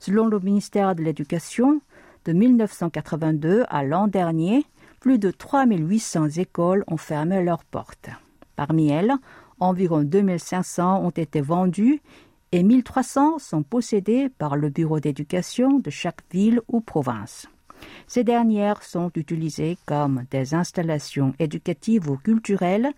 Selon 0.00 0.26
le 0.26 0.38
ministère 0.38 0.94
de 0.94 1.02
l'Éducation, 1.02 1.80
de 2.26 2.32
1982 2.32 3.64
à 3.68 3.84
l'an 3.84 4.06
dernier, 4.06 4.66
plus 5.04 5.18
de 5.18 5.30
3800 5.30 6.38
écoles 6.38 6.82
ont 6.86 6.96
fermé 6.96 7.44
leurs 7.44 7.62
portes. 7.62 8.08
Parmi 8.56 8.88
elles, 8.88 9.12
environ 9.60 10.02
2500 10.02 11.04
ont 11.04 11.10
été 11.10 11.42
vendues 11.42 12.00
et 12.52 12.62
1300 12.62 13.38
sont 13.38 13.62
possédées 13.62 14.30
par 14.30 14.56
le 14.56 14.70
bureau 14.70 15.00
d'éducation 15.00 15.78
de 15.78 15.90
chaque 15.90 16.22
ville 16.32 16.62
ou 16.68 16.80
province. 16.80 17.46
Ces 18.06 18.24
dernières 18.24 18.82
sont 18.82 19.10
utilisées 19.14 19.76
comme 19.84 20.24
des 20.30 20.54
installations 20.54 21.34
éducatives 21.38 22.08
ou 22.08 22.16
culturelles 22.16 22.88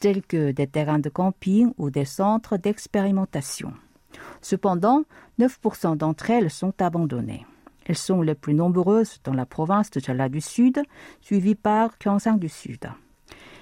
telles 0.00 0.22
que 0.22 0.50
des 0.50 0.66
terrains 0.66 0.98
de 0.98 1.10
camping 1.10 1.72
ou 1.78 1.90
des 1.90 2.06
centres 2.06 2.56
d'expérimentation. 2.56 3.72
Cependant, 4.40 5.04
9% 5.38 5.96
d'entre 5.96 6.30
elles 6.30 6.50
sont 6.50 6.74
abandonnées. 6.82 7.46
Elles 7.86 7.96
sont 7.96 8.22
les 8.22 8.34
plus 8.34 8.54
nombreuses 8.54 9.18
dans 9.24 9.34
la 9.34 9.46
province 9.46 9.90
de 9.90 10.00
Jala 10.00 10.28
du 10.28 10.40
Sud, 10.40 10.82
suivies 11.20 11.54
par 11.54 11.90
Gyeongsang 12.00 12.38
du 12.38 12.48
Sud. 12.48 12.88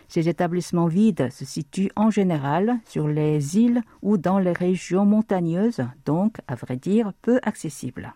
Ces 0.08 0.28
établissements 0.28 0.88
vides 0.88 1.30
se 1.30 1.44
situent 1.44 1.92
en 1.94 2.10
général 2.10 2.80
sur 2.84 3.06
les 3.06 3.56
îles 3.56 3.80
ou 4.02 4.18
dans 4.18 4.40
les 4.40 4.52
régions 4.52 5.06
montagneuses, 5.06 5.82
donc, 6.04 6.38
à 6.48 6.56
vrai 6.56 6.76
dire, 6.76 7.12
peu 7.22 7.38
accessibles. 7.44 8.12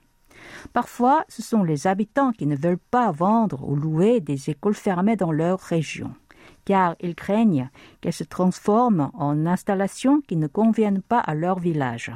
Parfois, 0.73 1.25
ce 1.29 1.41
sont 1.41 1.63
les 1.63 1.87
habitants 1.87 2.33
qui 2.33 2.47
ne 2.47 2.57
veulent 2.57 2.79
pas 2.91 3.13
vendre 3.13 3.63
ou 3.69 3.77
louer 3.77 4.21
des 4.21 4.51
écoles 4.51 4.75
fermées 4.75 5.17
dans 5.17 5.31
leur 5.31 5.61
région, 5.61 6.13
car 6.65 6.97
ils 7.01 7.15
craignent 7.15 7.71
qu'elles 8.01 8.13
se 8.13 8.25
transforment 8.25 9.11
en 9.15 9.47
installations 9.47 10.21
qui 10.21 10.37
ne 10.37 10.49
conviennent 10.49 11.03
pas 11.03 11.21
à 11.21 11.35
leur 11.35 11.61
village. 11.61 12.11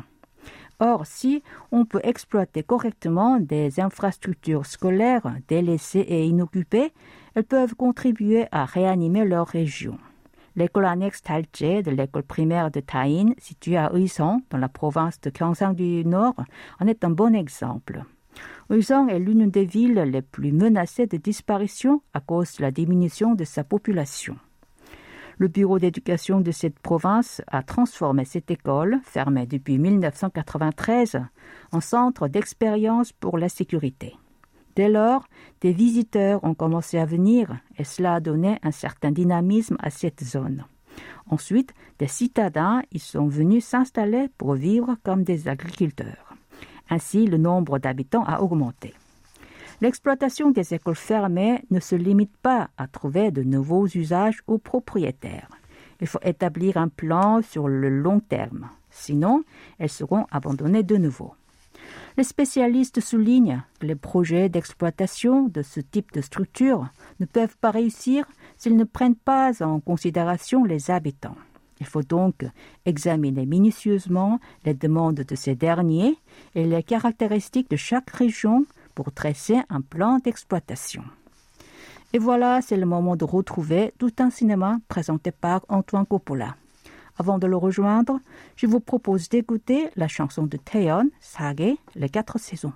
Or, 0.81 1.07
si 1.07 1.43
on 1.73 1.85
peut 1.85 2.01
exploiter 2.05 2.63
correctement 2.63 3.41
des 3.41 3.81
infrastructures 3.81 4.65
scolaires 4.65 5.35
délaissées 5.49 6.07
et 6.07 6.25
inoccupées, 6.27 6.93
elles 7.35 7.45
peuvent 7.45 7.75
contribuer 7.75 8.47
à 8.53 8.65
réanimer 8.65 9.25
leur 9.25 9.49
région. 9.49 9.99
L'école 10.55 10.87
annexe 10.87 11.23
Talje 11.23 11.83
de 11.83 11.91
l'école 11.91 12.23
primaire 12.23 12.71
de 12.71 12.81
Taïn, 12.81 13.35
située 13.39 13.77
à 13.77 13.93
Uisong, 13.95 14.41
dans 14.51 14.59
la 14.59 14.69
province 14.69 15.21
de 15.21 15.31
Gyeongsang 15.31 15.75
du 15.75 16.05
Nord, 16.05 16.35
en 16.81 16.87
est 16.87 17.05
un 17.05 17.11
bon 17.11 17.35
exemple. 17.35 18.05
Uisong 18.71 19.09
est 19.09 19.19
l'une 19.19 19.51
des 19.51 19.65
villes 19.65 19.95
les 19.95 20.23
plus 20.23 20.53
menacées 20.53 21.07
de 21.07 21.17
disparition 21.17 22.03
à 22.15 22.21
cause 22.21 22.57
de 22.57 22.63
la 22.63 22.71
diminution 22.71 23.35
de 23.35 23.45
sa 23.45 23.65
population. 23.65 24.37
Le 25.41 25.47
bureau 25.47 25.79
d'éducation 25.79 26.41
de 26.41 26.51
cette 26.51 26.81
province 26.81 27.43
a 27.47 27.63
transformé 27.63 28.25
cette 28.25 28.51
école, 28.51 28.99
fermée 29.05 29.47
depuis 29.47 29.79
1993, 29.79 31.21
en 31.71 31.81
centre 31.81 32.27
d'expérience 32.27 33.13
pour 33.13 33.39
la 33.39 33.49
sécurité. 33.49 34.17
Dès 34.75 34.89
lors, 34.89 35.29
des 35.61 35.73
visiteurs 35.73 36.43
ont 36.43 36.55
commencé 36.55 36.99
à 36.99 37.05
venir 37.05 37.57
et 37.79 37.85
cela 37.85 38.15
a 38.15 38.21
donné 38.21 38.59
un 38.65 38.73
certain 38.73 39.13
dynamisme 39.13 39.77
à 39.81 39.91
cette 39.91 40.25
zone. 40.25 40.65
Ensuite, 41.31 41.73
des 42.01 42.09
citadins 42.09 42.83
y 42.91 42.99
sont 42.99 43.29
venus 43.29 43.65
s'installer 43.65 44.29
pour 44.39 44.55
vivre 44.55 44.97
comme 45.05 45.23
des 45.23 45.47
agriculteurs. 45.47 46.35
Ainsi, 46.91 47.27
le 47.27 47.39
nombre 47.39 47.79
d'habitants 47.79 48.25
a 48.25 48.41
augmenté. 48.41 48.93
L'exploitation 49.81 50.51
des 50.51 50.75
écoles 50.75 50.97
fermées 50.97 51.63
ne 51.71 51.79
se 51.79 51.95
limite 51.95 52.37
pas 52.39 52.69
à 52.77 52.89
trouver 52.89 53.31
de 53.31 53.45
nouveaux 53.45 53.87
usages 53.87 54.43
aux 54.49 54.59
propriétaires. 54.59 55.49
Il 56.01 56.09
faut 56.09 56.19
établir 56.23 56.77
un 56.77 56.89
plan 56.89 57.43
sur 57.43 57.69
le 57.69 57.89
long 57.89 58.19
terme. 58.19 58.71
Sinon, 58.91 59.45
elles 59.79 59.89
seront 59.89 60.27
abandonnées 60.33 60.83
de 60.83 60.97
nouveau. 60.97 61.35
Les 62.17 62.25
spécialistes 62.25 63.01
soulignent 63.01 63.63
que 63.79 63.87
les 63.87 63.95
projets 63.95 64.49
d'exploitation 64.49 65.47
de 65.47 65.63
ce 65.63 65.79
type 65.79 66.13
de 66.13 66.23
structure 66.23 66.89
ne 67.21 67.27
peuvent 67.27 67.57
pas 67.57 67.71
réussir 67.71 68.27
s'ils 68.57 68.77
ne 68.77 68.83
prennent 68.83 69.15
pas 69.15 69.63
en 69.63 69.79
considération 69.79 70.65
les 70.65 70.91
habitants. 70.91 71.37
Il 71.79 71.87
faut 71.87 72.03
donc 72.03 72.45
examiner 72.85 73.47
minutieusement 73.47 74.41
les 74.65 74.75
demandes 74.75 75.21
de 75.21 75.35
ces 75.37 75.55
derniers 75.55 76.19
et 76.57 76.65
les 76.65 76.83
caractéristiques 76.83 77.71
de 77.71 77.77
chaque 77.77 78.11
région 78.11 78.67
pour 78.99 79.13
tresser 79.13 79.61
un 79.69 79.81
plan 79.81 80.19
d'exploitation. 80.19 81.05
Et 82.13 82.19
voilà, 82.19 82.61
c'est 82.61 82.77
le 82.77 82.85
moment 82.85 83.15
de 83.15 83.25
retrouver 83.25 83.95
tout 83.97 84.11
un 84.19 84.29
cinéma 84.29 84.79
présenté 84.89 85.31
par 85.31 85.65
Antoine 85.69 86.05
Coppola. 86.05 86.57
Avant 87.17 87.39
de 87.39 87.47
le 87.47 87.57
rejoindre, 87.57 88.19
je 88.57 88.67
vous 88.67 88.81
propose 88.81 89.29
d'écouter 89.29 89.89
la 89.95 90.09
chanson 90.09 90.47
de 90.47 90.57
Taeyeon, 90.57 91.11
Sage, 91.21 91.77
les 91.95 92.09
quatre 92.09 92.41
saisons. 92.41 92.73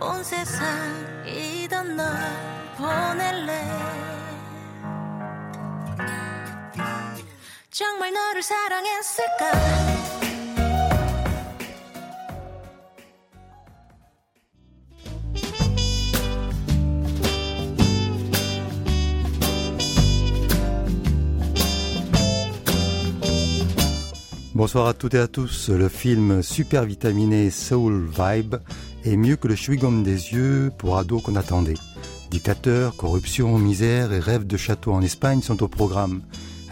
온 0.00 0.22
세상이던 0.24 1.96
널 1.96 2.06
보낼래 2.76 3.64
정말 7.70 8.12
너를 8.12 8.42
사랑했을까 8.42 9.90
Bonsoir 24.60 24.88
à 24.88 24.92
toutes 24.92 25.14
et 25.14 25.18
à 25.18 25.26
tous. 25.26 25.70
Le 25.70 25.88
film 25.88 26.42
super 26.42 26.84
vitaminé 26.84 27.48
Soul 27.48 28.10
Vibe 28.10 28.56
est 29.05 29.17
mieux 29.17 29.35
que 29.35 29.47
le 29.47 29.55
chewing 29.55 30.03
des 30.03 30.33
yeux 30.33 30.71
pour 30.77 30.97
ados 30.97 31.21
qu'on 31.21 31.35
attendait. 31.35 31.75
Dictateur, 32.31 32.95
corruption, 32.95 33.57
misère 33.59 34.11
et 34.11 34.19
rêves 34.19 34.47
de 34.47 34.57
château 34.57 34.91
en 34.93 35.01
Espagne 35.01 35.41
sont 35.41 35.61
au 35.63 35.67
programme. 35.67 36.21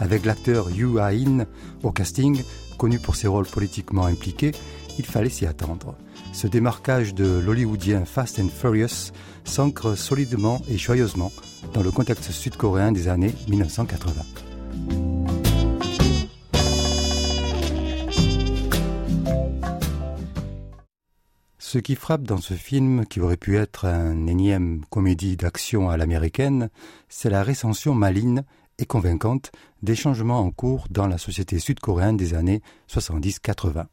Avec 0.00 0.24
l'acteur 0.24 0.70
Yu 0.70 0.98
Ah-in 0.98 1.46
au 1.82 1.92
casting, 1.92 2.42
connu 2.76 2.98
pour 2.98 3.14
ses 3.14 3.28
rôles 3.28 3.46
politiquement 3.46 4.06
impliqués, 4.06 4.52
il 4.98 5.06
fallait 5.06 5.28
s'y 5.28 5.46
attendre. 5.46 5.94
Ce 6.32 6.48
démarquage 6.48 7.14
de 7.14 7.38
l'hollywoodien 7.38 8.04
Fast 8.04 8.40
and 8.40 8.48
Furious 8.48 9.12
s'ancre 9.44 9.96
solidement 9.96 10.60
et 10.68 10.76
joyeusement 10.76 11.32
dans 11.72 11.82
le 11.82 11.92
contexte 11.92 12.32
sud-coréen 12.32 12.90
des 12.90 13.06
années 13.06 13.34
1980. 13.48 15.13
Ce 21.74 21.80
qui 21.80 21.96
frappe 21.96 22.22
dans 22.22 22.40
ce 22.40 22.54
film, 22.54 23.04
qui 23.04 23.18
aurait 23.18 23.36
pu 23.36 23.56
être 23.56 23.84
un 23.84 24.28
énième 24.28 24.84
comédie 24.90 25.36
d'action 25.36 25.90
à 25.90 25.96
l'américaine, 25.96 26.70
c'est 27.08 27.30
la 27.30 27.42
récension 27.42 27.96
maligne 27.96 28.44
et 28.78 28.86
convaincante 28.86 29.50
des 29.82 29.96
changements 29.96 30.38
en 30.38 30.52
cours 30.52 30.86
dans 30.88 31.08
la 31.08 31.18
société 31.18 31.58
sud-coréenne 31.58 32.16
des 32.16 32.34
années 32.34 32.62
70-80. 32.88 33.86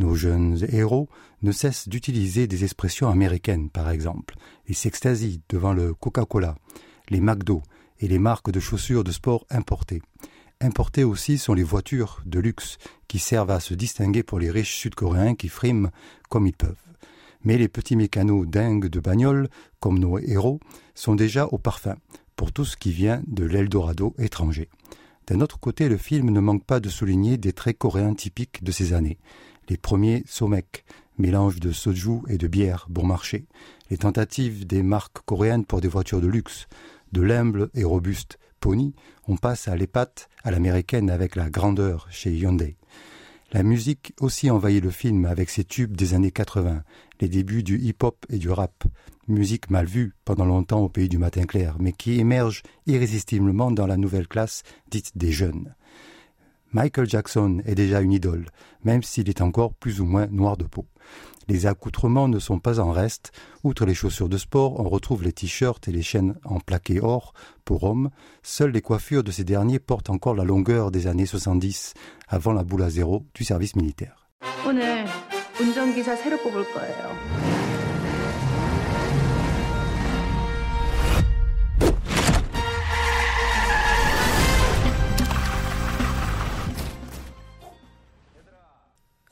Nos 0.00 0.16
jeunes 0.16 0.66
héros 0.68 1.08
ne 1.42 1.52
cessent 1.52 1.88
d'utiliser 1.88 2.48
des 2.48 2.64
expressions 2.64 3.08
américaines, 3.08 3.70
par 3.70 3.88
exemple. 3.90 4.34
Ils 4.66 4.74
s'extasient 4.74 5.42
devant 5.48 5.74
le 5.74 5.94
Coca-Cola, 5.94 6.56
les 7.08 7.20
McDo 7.20 7.62
et 8.00 8.08
les 8.08 8.18
marques 8.18 8.50
de 8.50 8.58
chaussures 8.58 9.04
de 9.04 9.12
sport 9.12 9.46
importées. 9.48 10.02
Importées 10.62 11.02
aussi 11.02 11.38
sont 11.38 11.54
les 11.54 11.64
voitures 11.64 12.22
de 12.24 12.38
luxe 12.38 12.78
qui 13.08 13.18
servent 13.18 13.50
à 13.50 13.58
se 13.58 13.74
distinguer 13.74 14.22
pour 14.22 14.38
les 14.38 14.48
riches 14.48 14.76
sud-coréens 14.76 15.34
qui 15.34 15.48
friment 15.48 15.90
comme 16.28 16.46
ils 16.46 16.52
peuvent. 16.52 16.76
Mais 17.42 17.58
les 17.58 17.66
petits 17.66 17.96
mécanos 17.96 18.46
dingues 18.46 18.86
de 18.86 19.00
bagnole, 19.00 19.48
comme 19.80 19.98
nos 19.98 20.20
héros, 20.20 20.60
sont 20.94 21.16
déjà 21.16 21.46
au 21.46 21.58
parfum 21.58 21.96
pour 22.36 22.52
tout 22.52 22.64
ce 22.64 22.76
qui 22.76 22.92
vient 22.92 23.24
de 23.26 23.44
l'Eldorado 23.44 24.14
étranger. 24.18 24.68
D'un 25.26 25.40
autre 25.40 25.58
côté, 25.58 25.88
le 25.88 25.96
film 25.96 26.30
ne 26.30 26.38
manque 26.38 26.64
pas 26.64 26.78
de 26.78 26.88
souligner 26.88 27.38
des 27.38 27.52
traits 27.52 27.78
coréens 27.78 28.14
typiques 28.14 28.62
de 28.62 28.70
ces 28.70 28.92
années. 28.92 29.18
Les 29.68 29.76
premiers 29.76 30.22
somek, 30.28 30.84
mélange 31.18 31.58
de 31.58 31.72
soju 31.72 32.20
et 32.28 32.38
de 32.38 32.46
bière 32.46 32.86
bon 32.88 33.04
marché. 33.04 33.46
Les 33.90 33.98
tentatives 33.98 34.64
des 34.64 34.84
marques 34.84 35.24
coréennes 35.24 35.64
pour 35.64 35.80
des 35.80 35.88
voitures 35.88 36.20
de 36.20 36.28
luxe. 36.28 36.68
De 37.10 37.20
l'humble 37.20 37.68
et 37.74 37.82
robuste 37.82 38.38
Pony, 38.62 38.94
on 39.26 39.36
passe 39.36 39.66
à 39.66 39.74
l'épate 39.74 40.28
à 40.44 40.52
l'américaine 40.52 41.10
avec 41.10 41.34
la 41.34 41.50
grandeur 41.50 42.06
chez 42.10 42.30
Hyundai. 42.30 42.76
La 43.52 43.64
musique 43.64 44.14
aussi 44.20 44.52
envahit 44.52 44.82
le 44.82 44.92
film 44.92 45.24
avec 45.24 45.50
ses 45.50 45.64
tubes 45.64 45.96
des 45.96 46.14
années 46.14 46.30
80, 46.30 46.84
les 47.20 47.28
débuts 47.28 47.64
du 47.64 47.76
hip-hop 47.80 48.24
et 48.30 48.38
du 48.38 48.50
rap, 48.50 48.84
musique 49.26 49.68
mal 49.68 49.86
vue 49.86 50.14
pendant 50.24 50.44
longtemps 50.44 50.78
au 50.78 50.88
pays 50.88 51.08
du 51.08 51.18
matin 51.18 51.42
clair, 51.42 51.74
mais 51.80 51.92
qui 51.92 52.20
émerge 52.20 52.62
irrésistiblement 52.86 53.72
dans 53.72 53.88
la 53.88 53.96
nouvelle 53.96 54.28
classe 54.28 54.62
dite 54.92 55.10
des 55.16 55.32
jeunes. 55.32 55.74
Michael 56.70 57.08
Jackson 57.08 57.62
est 57.66 57.74
déjà 57.74 58.00
une 58.00 58.12
idole, 58.12 58.46
même 58.84 59.02
s'il 59.02 59.28
est 59.28 59.42
encore 59.42 59.74
plus 59.74 60.00
ou 60.00 60.04
moins 60.04 60.28
noir 60.28 60.56
de 60.56 60.64
peau. 60.64 60.86
Les 61.48 61.66
accoutrements 61.66 62.28
ne 62.28 62.38
sont 62.38 62.58
pas 62.58 62.80
en 62.80 62.90
reste. 62.90 63.32
Outre 63.64 63.84
les 63.84 63.94
chaussures 63.94 64.28
de 64.28 64.38
sport, 64.38 64.80
on 64.80 64.88
retrouve 64.88 65.22
les 65.22 65.32
t-shirts 65.32 65.88
et 65.88 65.92
les 65.92 66.02
chaînes 66.02 66.34
en 66.44 66.60
plaqué 66.60 67.00
or 67.00 67.34
pour 67.64 67.84
hommes. 67.84 68.10
Seules 68.42 68.72
les 68.72 68.82
coiffures 68.82 69.24
de 69.24 69.30
ces 69.30 69.44
derniers 69.44 69.78
portent 69.78 70.10
encore 70.10 70.34
la 70.34 70.44
longueur 70.44 70.90
des 70.90 71.06
années 71.06 71.26
70, 71.26 71.94
avant 72.28 72.52
la 72.52 72.64
boule 72.64 72.82
à 72.82 72.90
zéro 72.90 73.24
du 73.34 73.44
service 73.44 73.76
militaire. 73.76 74.28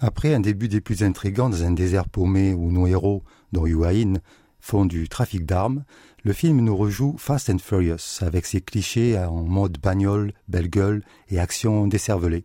Après 0.03 0.33
un 0.33 0.41
début 0.41 0.69
des 0.69 0.81
plus 0.81 1.03
intrigants 1.03 1.51
dans 1.51 1.63
un 1.63 1.73
désert 1.73 2.09
paumé 2.09 2.55
où 2.55 2.73
nos 2.73 2.87
héros, 2.87 3.23
dont 3.53 3.67
Yuain, 3.67 4.15
font 4.59 4.87
du 4.87 5.11
trafic 5.11 5.45
d'armes, 5.45 5.85
le 6.25 6.33
film 6.33 6.61
nous 6.61 6.75
rejoue 6.75 7.17
Fast 7.19 7.51
and 7.51 7.59
Furious 7.59 8.23
avec 8.23 8.47
ses 8.47 8.63
clichés 8.63 9.19
en 9.19 9.43
mode 9.43 9.77
bagnole, 9.79 10.33
belle 10.49 10.71
gueule 10.71 11.03
et 11.29 11.39
action 11.39 11.87
décervelée. 11.87 12.45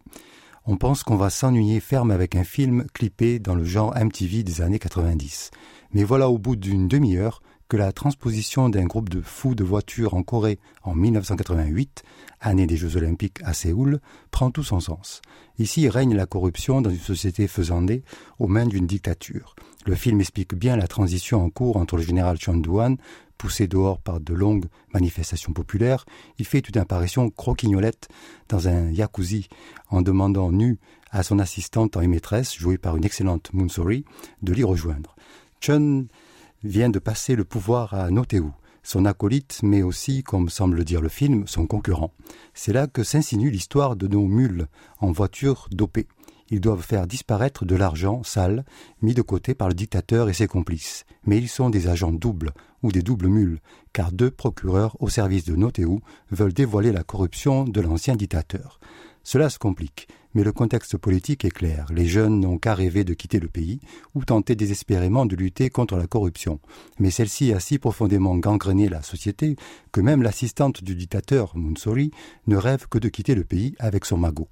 On 0.66 0.76
pense 0.76 1.04
qu'on 1.04 1.16
va 1.16 1.30
s'ennuyer 1.30 1.80
ferme 1.80 2.12
avec 2.12 2.36
un 2.36 2.44
film 2.44 2.88
clippé 2.94 3.40
dans 3.40 3.56
le 3.56 3.64
genre 3.64 3.96
MTV 3.96 4.44
des 4.44 4.62
années 4.62 4.80
90. 4.80 5.52
Mais 5.94 6.04
voilà 6.04 6.30
au 6.30 6.38
bout 6.38 6.58
d'une 6.58 6.90
demi-heure 6.90 7.42
que 7.68 7.78
la 7.78 7.92
transposition 7.92 8.70
d'un 8.70 8.86
groupe 8.86 9.10
de 9.10 9.22
fous 9.22 9.56
de 9.56 9.64
voitures 9.64 10.14
en 10.14 10.24
Corée 10.24 10.60
en 10.84 10.94
1988, 10.94 12.04
année 12.40 12.68
des 12.68 12.78
Jeux 12.78 12.96
olympiques 12.96 13.40
à 13.44 13.54
Séoul, 13.54 14.00
prend 14.32 14.52
tout 14.52 14.64
son 14.64 14.80
sens. 14.80 15.22
Ici 15.58 15.90
règne 15.90 16.16
la 16.16 16.26
corruption 16.26 16.82
dans 16.82 16.90
une 16.90 16.98
société 16.98 17.48
faisandée 17.48 18.04
aux 18.40 18.48
mains 18.48 18.68
d'une 18.68 18.86
dictature. 18.86 19.56
Le 19.86 19.96
film 19.96 20.20
explique 20.22 20.56
bien 20.56 20.78
la 20.78 20.88
transition 20.88 21.44
en 21.44 21.50
cours 21.50 21.78
entre 21.78 21.98
le 21.98 22.04
général 22.04 22.38
Chon 22.40 22.58
Duan, 22.58 22.98
poussé 23.38 23.68
dehors 23.68 24.00
par 24.00 24.20
de 24.20 24.34
longues 24.34 24.66
manifestations 24.94 25.54
populaires, 25.54 26.06
il 26.40 26.46
fait 26.46 26.68
une 26.70 26.78
apparition 26.78 27.30
croquignolette 27.30 28.08
dans 28.48 28.68
un 28.68 28.94
jacuzzi 28.94 29.50
en 29.90 30.02
demandant 30.02 30.52
nu 30.52 30.78
à 31.12 31.24
son 31.24 31.40
assistante 31.40 31.98
en 31.98 32.08
maîtresse, 32.08 32.56
jouée 32.56 32.78
par 32.78 32.96
une 32.98 33.06
excellente 33.06 33.52
Moonsori, 33.54 34.06
de 34.42 34.54
l'y 34.54 34.64
rejoindre. 34.64 35.16
Chun 35.62 36.06
vient 36.66 36.90
de 36.90 37.00
passer 37.00 37.36
le 37.36 37.46
pouvoir 37.46 37.94
à 37.94 38.10
Noteu, 38.10 38.44
son 38.82 39.06
acolyte, 39.06 39.60
mais 39.64 39.84
aussi, 39.84 40.24
comme 40.24 40.50
semble 40.50 40.84
dire 40.84 41.02
le 41.02 41.10
film, 41.10 41.48
son 41.48 41.68
concurrent. 41.68 42.12
C'est 42.54 42.74
là 42.74 42.88
que 42.88 43.04
s'insinue 43.04 43.50
l'histoire 43.50 43.96
de 43.96 44.08
nos 44.08 44.26
mules 44.26 44.68
en 45.00 45.12
voiture 45.12 45.68
dopée. 45.72 46.08
Ils 46.50 46.62
doivent 46.62 46.84
faire 46.84 47.08
disparaître 47.08 47.66
de 47.66 47.76
l'argent 47.76 48.22
sale 48.24 48.66
mis 49.02 49.16
de 49.16 49.24
côté 49.24 49.56
par 49.56 49.68
le 49.68 49.74
dictateur 49.74 50.30
et 50.30 50.34
ses 50.34 50.48
complices. 50.48 51.06
Mais 51.26 51.38
ils 51.38 51.50
sont 51.50 51.70
des 51.72 51.88
agents 51.88 52.12
doubles 52.12 52.52
ou 52.84 52.92
des 52.92 53.02
doubles 53.02 53.28
mules, 53.28 53.60
car 53.94 54.12
deux 54.12 54.30
procureurs 54.30 54.96
au 55.00 55.10
service 55.10 55.46
de 55.46 55.56
Noteu 55.56 55.88
veulent 56.30 56.54
dévoiler 56.54 56.92
la 56.92 57.04
corruption 57.04 57.64
de 57.64 57.82
l'ancien 57.82 58.16
dictateur. 58.16 58.80
Cela 59.24 59.50
se 59.50 59.58
complique, 59.58 60.08
mais 60.36 60.44
le 60.44 60.52
contexte 60.52 60.98
politique 60.98 61.46
est 61.46 61.50
clair. 61.50 61.88
Les 61.92 62.06
jeunes 62.06 62.42
n'ont 62.42 62.60
qu'à 62.60 62.76
rêver 62.76 63.04
de 63.04 63.16
quitter 63.16 63.40
le 63.40 63.48
pays 63.48 63.80
ou 64.14 64.24
tenter 64.24 64.56
désespérément 64.56 65.26
de 65.26 65.36
lutter 65.36 65.72
contre 65.72 65.96
la 65.96 66.06
corruption. 66.06 66.60
Mais 67.00 67.10
celle-ci 67.10 67.54
a 67.54 67.60
si 67.60 67.80
profondément 67.80 68.36
gangréné 68.36 68.90
la 68.90 69.02
société 69.02 69.56
que 69.92 70.02
même 70.02 70.22
l'assistante 70.22 70.84
du 70.84 70.96
dictateur, 70.96 71.58
Munsori, 71.58 72.12
ne 72.46 72.58
rêve 72.58 72.88
que 72.88 73.00
de 73.00 73.10
quitter 73.10 73.34
le 73.34 73.46
pays 73.46 73.76
avec 73.80 74.06
son 74.06 74.18
magot. 74.18 74.50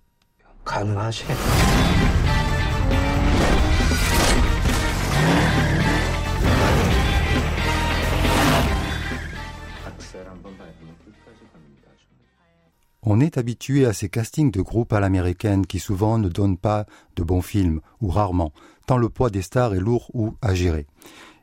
On 13.05 13.19
est 13.19 13.37
habitué 13.37 13.85
à 13.85 13.91
ces 13.91 14.07
castings 14.07 14.51
de 14.51 14.61
groupes 14.61 14.93
à 14.93 15.01
l'américaine 15.01 15.65
qui 15.65 15.79
souvent 15.79 16.17
ne 16.17 16.29
donnent 16.29 16.57
pas 16.57 16.85
de 17.17 17.23
bons 17.23 17.41
films, 17.41 17.81
ou 18.01 18.07
rarement, 18.07 18.53
tant 18.87 18.97
le 18.97 19.09
poids 19.09 19.29
des 19.29 19.41
stars 19.41 19.75
est 19.75 19.79
lourd 19.79 20.09
ou 20.13 20.35
à 20.41 20.53
gérer. 20.53 20.87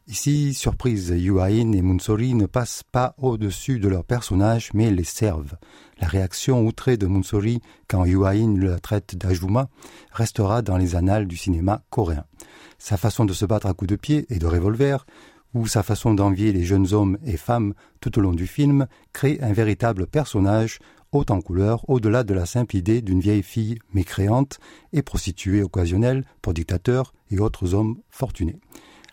Ici, 0.09 0.55
surprise, 0.55 1.13
Yuain 1.15 1.73
et 1.73 1.83
Munsori 1.83 2.35
ne 2.35 2.47
passent 2.47 2.83
pas 2.91 3.15
au-dessus 3.19 3.79
de 3.79 3.89
leurs 3.89 4.05
personnages, 4.05 4.71
mais 4.73 4.91
les 4.91 5.05
servent. 5.05 5.57
La 6.01 6.09
réaction 6.09 6.67
outrée 6.67 6.97
de 6.97 7.07
Munsori 7.07 7.61
quand 7.89 8.07
Yuain 8.07 8.57
le 8.57 8.81
traite 8.81 9.15
d'Ajuma 9.15 9.69
restera 10.11 10.63
dans 10.63 10.79
les 10.79 10.97
annales 10.97 11.27
du 11.27 11.37
cinéma 11.37 11.83
coréen. 11.91 12.25
Sa 12.79 12.97
façon 12.97 13.27
de 13.27 13.35
se 13.35 13.45
battre 13.45 13.67
à 13.67 13.75
coups 13.75 13.91
de 13.91 13.97
pied 13.97 14.27
et 14.31 14.39
de 14.39 14.47
revolver, 14.47 15.05
ou 15.55 15.67
sa 15.67 15.83
façon 15.83 16.15
d'envier 16.15 16.53
les 16.53 16.65
jeunes 16.65 16.93
hommes 16.93 17.19
et 17.25 17.37
femmes 17.37 17.75
tout 18.01 18.19
au 18.19 18.23
long 18.23 18.33
du 18.33 18.47
film, 18.47 18.87
crée 19.13 19.39
un 19.43 19.53
véritable 19.53 20.07
personnage 20.07 20.79
haut 21.13 21.25
en 21.29 21.41
couleur, 21.41 21.89
au-delà 21.89 22.25
de 22.25 22.35
la 22.35 22.47
simple 22.47 22.77
idée 22.77 23.03
d'une 23.03 23.21
vieille 23.21 23.43
fille 23.43 23.79
mécréante 23.93 24.61
et 24.93 25.03
prostituée 25.03 25.63
occasionnelle 25.63 26.25
pour 26.43 26.55
dictateurs 26.55 27.13
et 27.31 27.39
autres 27.39 27.75
hommes 27.75 27.99
fortunés. 28.11 28.61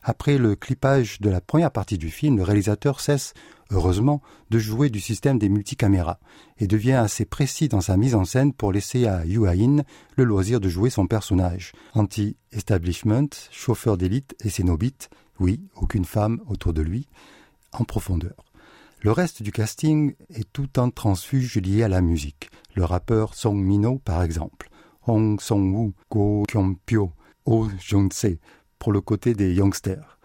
Après 0.03 0.37
le 0.37 0.55
clipage 0.55 1.19
de 1.19 1.29
la 1.29 1.41
première 1.41 1.71
partie 1.71 1.97
du 1.97 2.09
film, 2.09 2.37
le 2.37 2.43
réalisateur 2.43 3.01
cesse, 3.01 3.33
heureusement, 3.71 4.21
de 4.49 4.57
jouer 4.57 4.89
du 4.89 5.01
système 5.01 5.37
des 5.37 5.49
multicaméras 5.49 6.19
et 6.59 6.67
devient 6.67 6.93
assez 6.93 7.25
précis 7.25 7.67
dans 7.67 7.81
sa 7.81 7.97
mise 7.97 8.15
en 8.15 8.23
scène 8.23 8.53
pour 8.53 8.71
laisser 8.71 9.05
à 9.05 9.25
Yuain 9.25 9.83
le 10.15 10.23
loisir 10.23 10.61
de 10.61 10.69
jouer 10.69 10.89
son 10.89 11.07
personnage. 11.07 11.73
Anti-establishment, 11.93 13.27
chauffeur 13.51 13.97
d'élite 13.97 14.33
et 14.45 14.49
cénobite, 14.49 15.09
oui, 15.41 15.59
aucune 15.75 16.05
femme 16.05 16.39
autour 16.47 16.71
de 16.71 16.81
lui, 16.81 17.09
en 17.73 17.83
profondeur. 17.83 18.46
Le 19.01 19.11
reste 19.11 19.43
du 19.43 19.51
casting 19.51 20.15
est 20.29 20.51
tout 20.51 20.69
un 20.77 20.89
transfuge 20.89 21.57
lié 21.57 21.83
à 21.83 21.87
la 21.87 22.01
musique. 22.01 22.49
Le 22.75 22.83
rappeur 22.83 23.35
Song 23.35 23.55
Mino, 23.55 23.99
par 23.99 24.23
exemple. 24.23 24.69
Hong 25.05 25.39
Song-woo, 25.39 25.93
Go 26.09 26.43
Kyung-pyo, 26.47 27.11
Oh 27.45 27.67
Jung-se, 27.79 28.37
pour 28.79 28.91
le 28.91 29.01
côté 29.01 29.35
des 29.35 29.53
youngsters. 29.53 30.17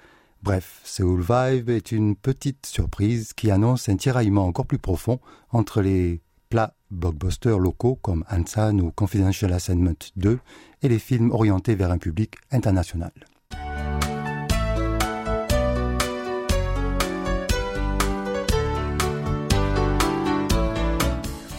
Bref, 0.43 0.81
Seoul 0.85 1.21
Vibe 1.21 1.69
est 1.69 1.93
une 1.93 2.17
petite 2.17 2.65
surprise 2.65 3.35
qui 3.35 3.51
annonce 3.51 3.91
un 3.91 3.97
tiraillement 3.97 4.47
encore 4.47 4.67
plus 4.67 4.79
profond 4.79 5.21
entre 5.51 5.83
les 5.83 6.23
plats 6.49 6.75
blockbusters 6.91 7.59
locaux 7.59 7.97
comme 7.97 8.25
Ansan 8.31 8.81
ou 8.81 8.91
Confidential 8.91 9.53
Assignment 9.53 10.11
2 10.17 10.41
et 10.81 10.89
les 10.89 10.99
films 10.99 11.31
orientés 11.31 11.75
vers 11.75 11.91
un 11.91 11.99
public 11.99 12.37
international. 12.51 13.13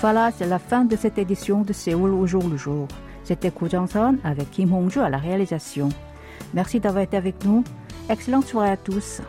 Voilà, 0.04 0.32
c'est 0.38 0.48
la 0.48 0.60
fin 0.60 0.84
de 0.84 0.98
cette 0.98 1.18
édition 1.18 1.62
de 1.62 1.72
Séoul 1.72 2.12
au 2.12 2.28
jour 2.28 2.50
le 2.50 2.58
jour. 2.58 2.90
C'était 3.24 3.52
Ko 3.52 3.70
Jong-son 3.70 4.18
avec 4.26 4.52
Kim 4.52 4.74
Hong-ju 4.74 5.00
à 5.00 5.08
la 5.08 5.18
réalisation. 5.18 5.88
Merci 6.54 6.82
d'avoir 6.82 7.06
été 7.06 7.16
avec 7.16 7.46
nous. 7.46 7.64
Excellente 8.10 8.46
soirée 8.46 8.72
à 8.72 8.76
tous. 8.76 9.22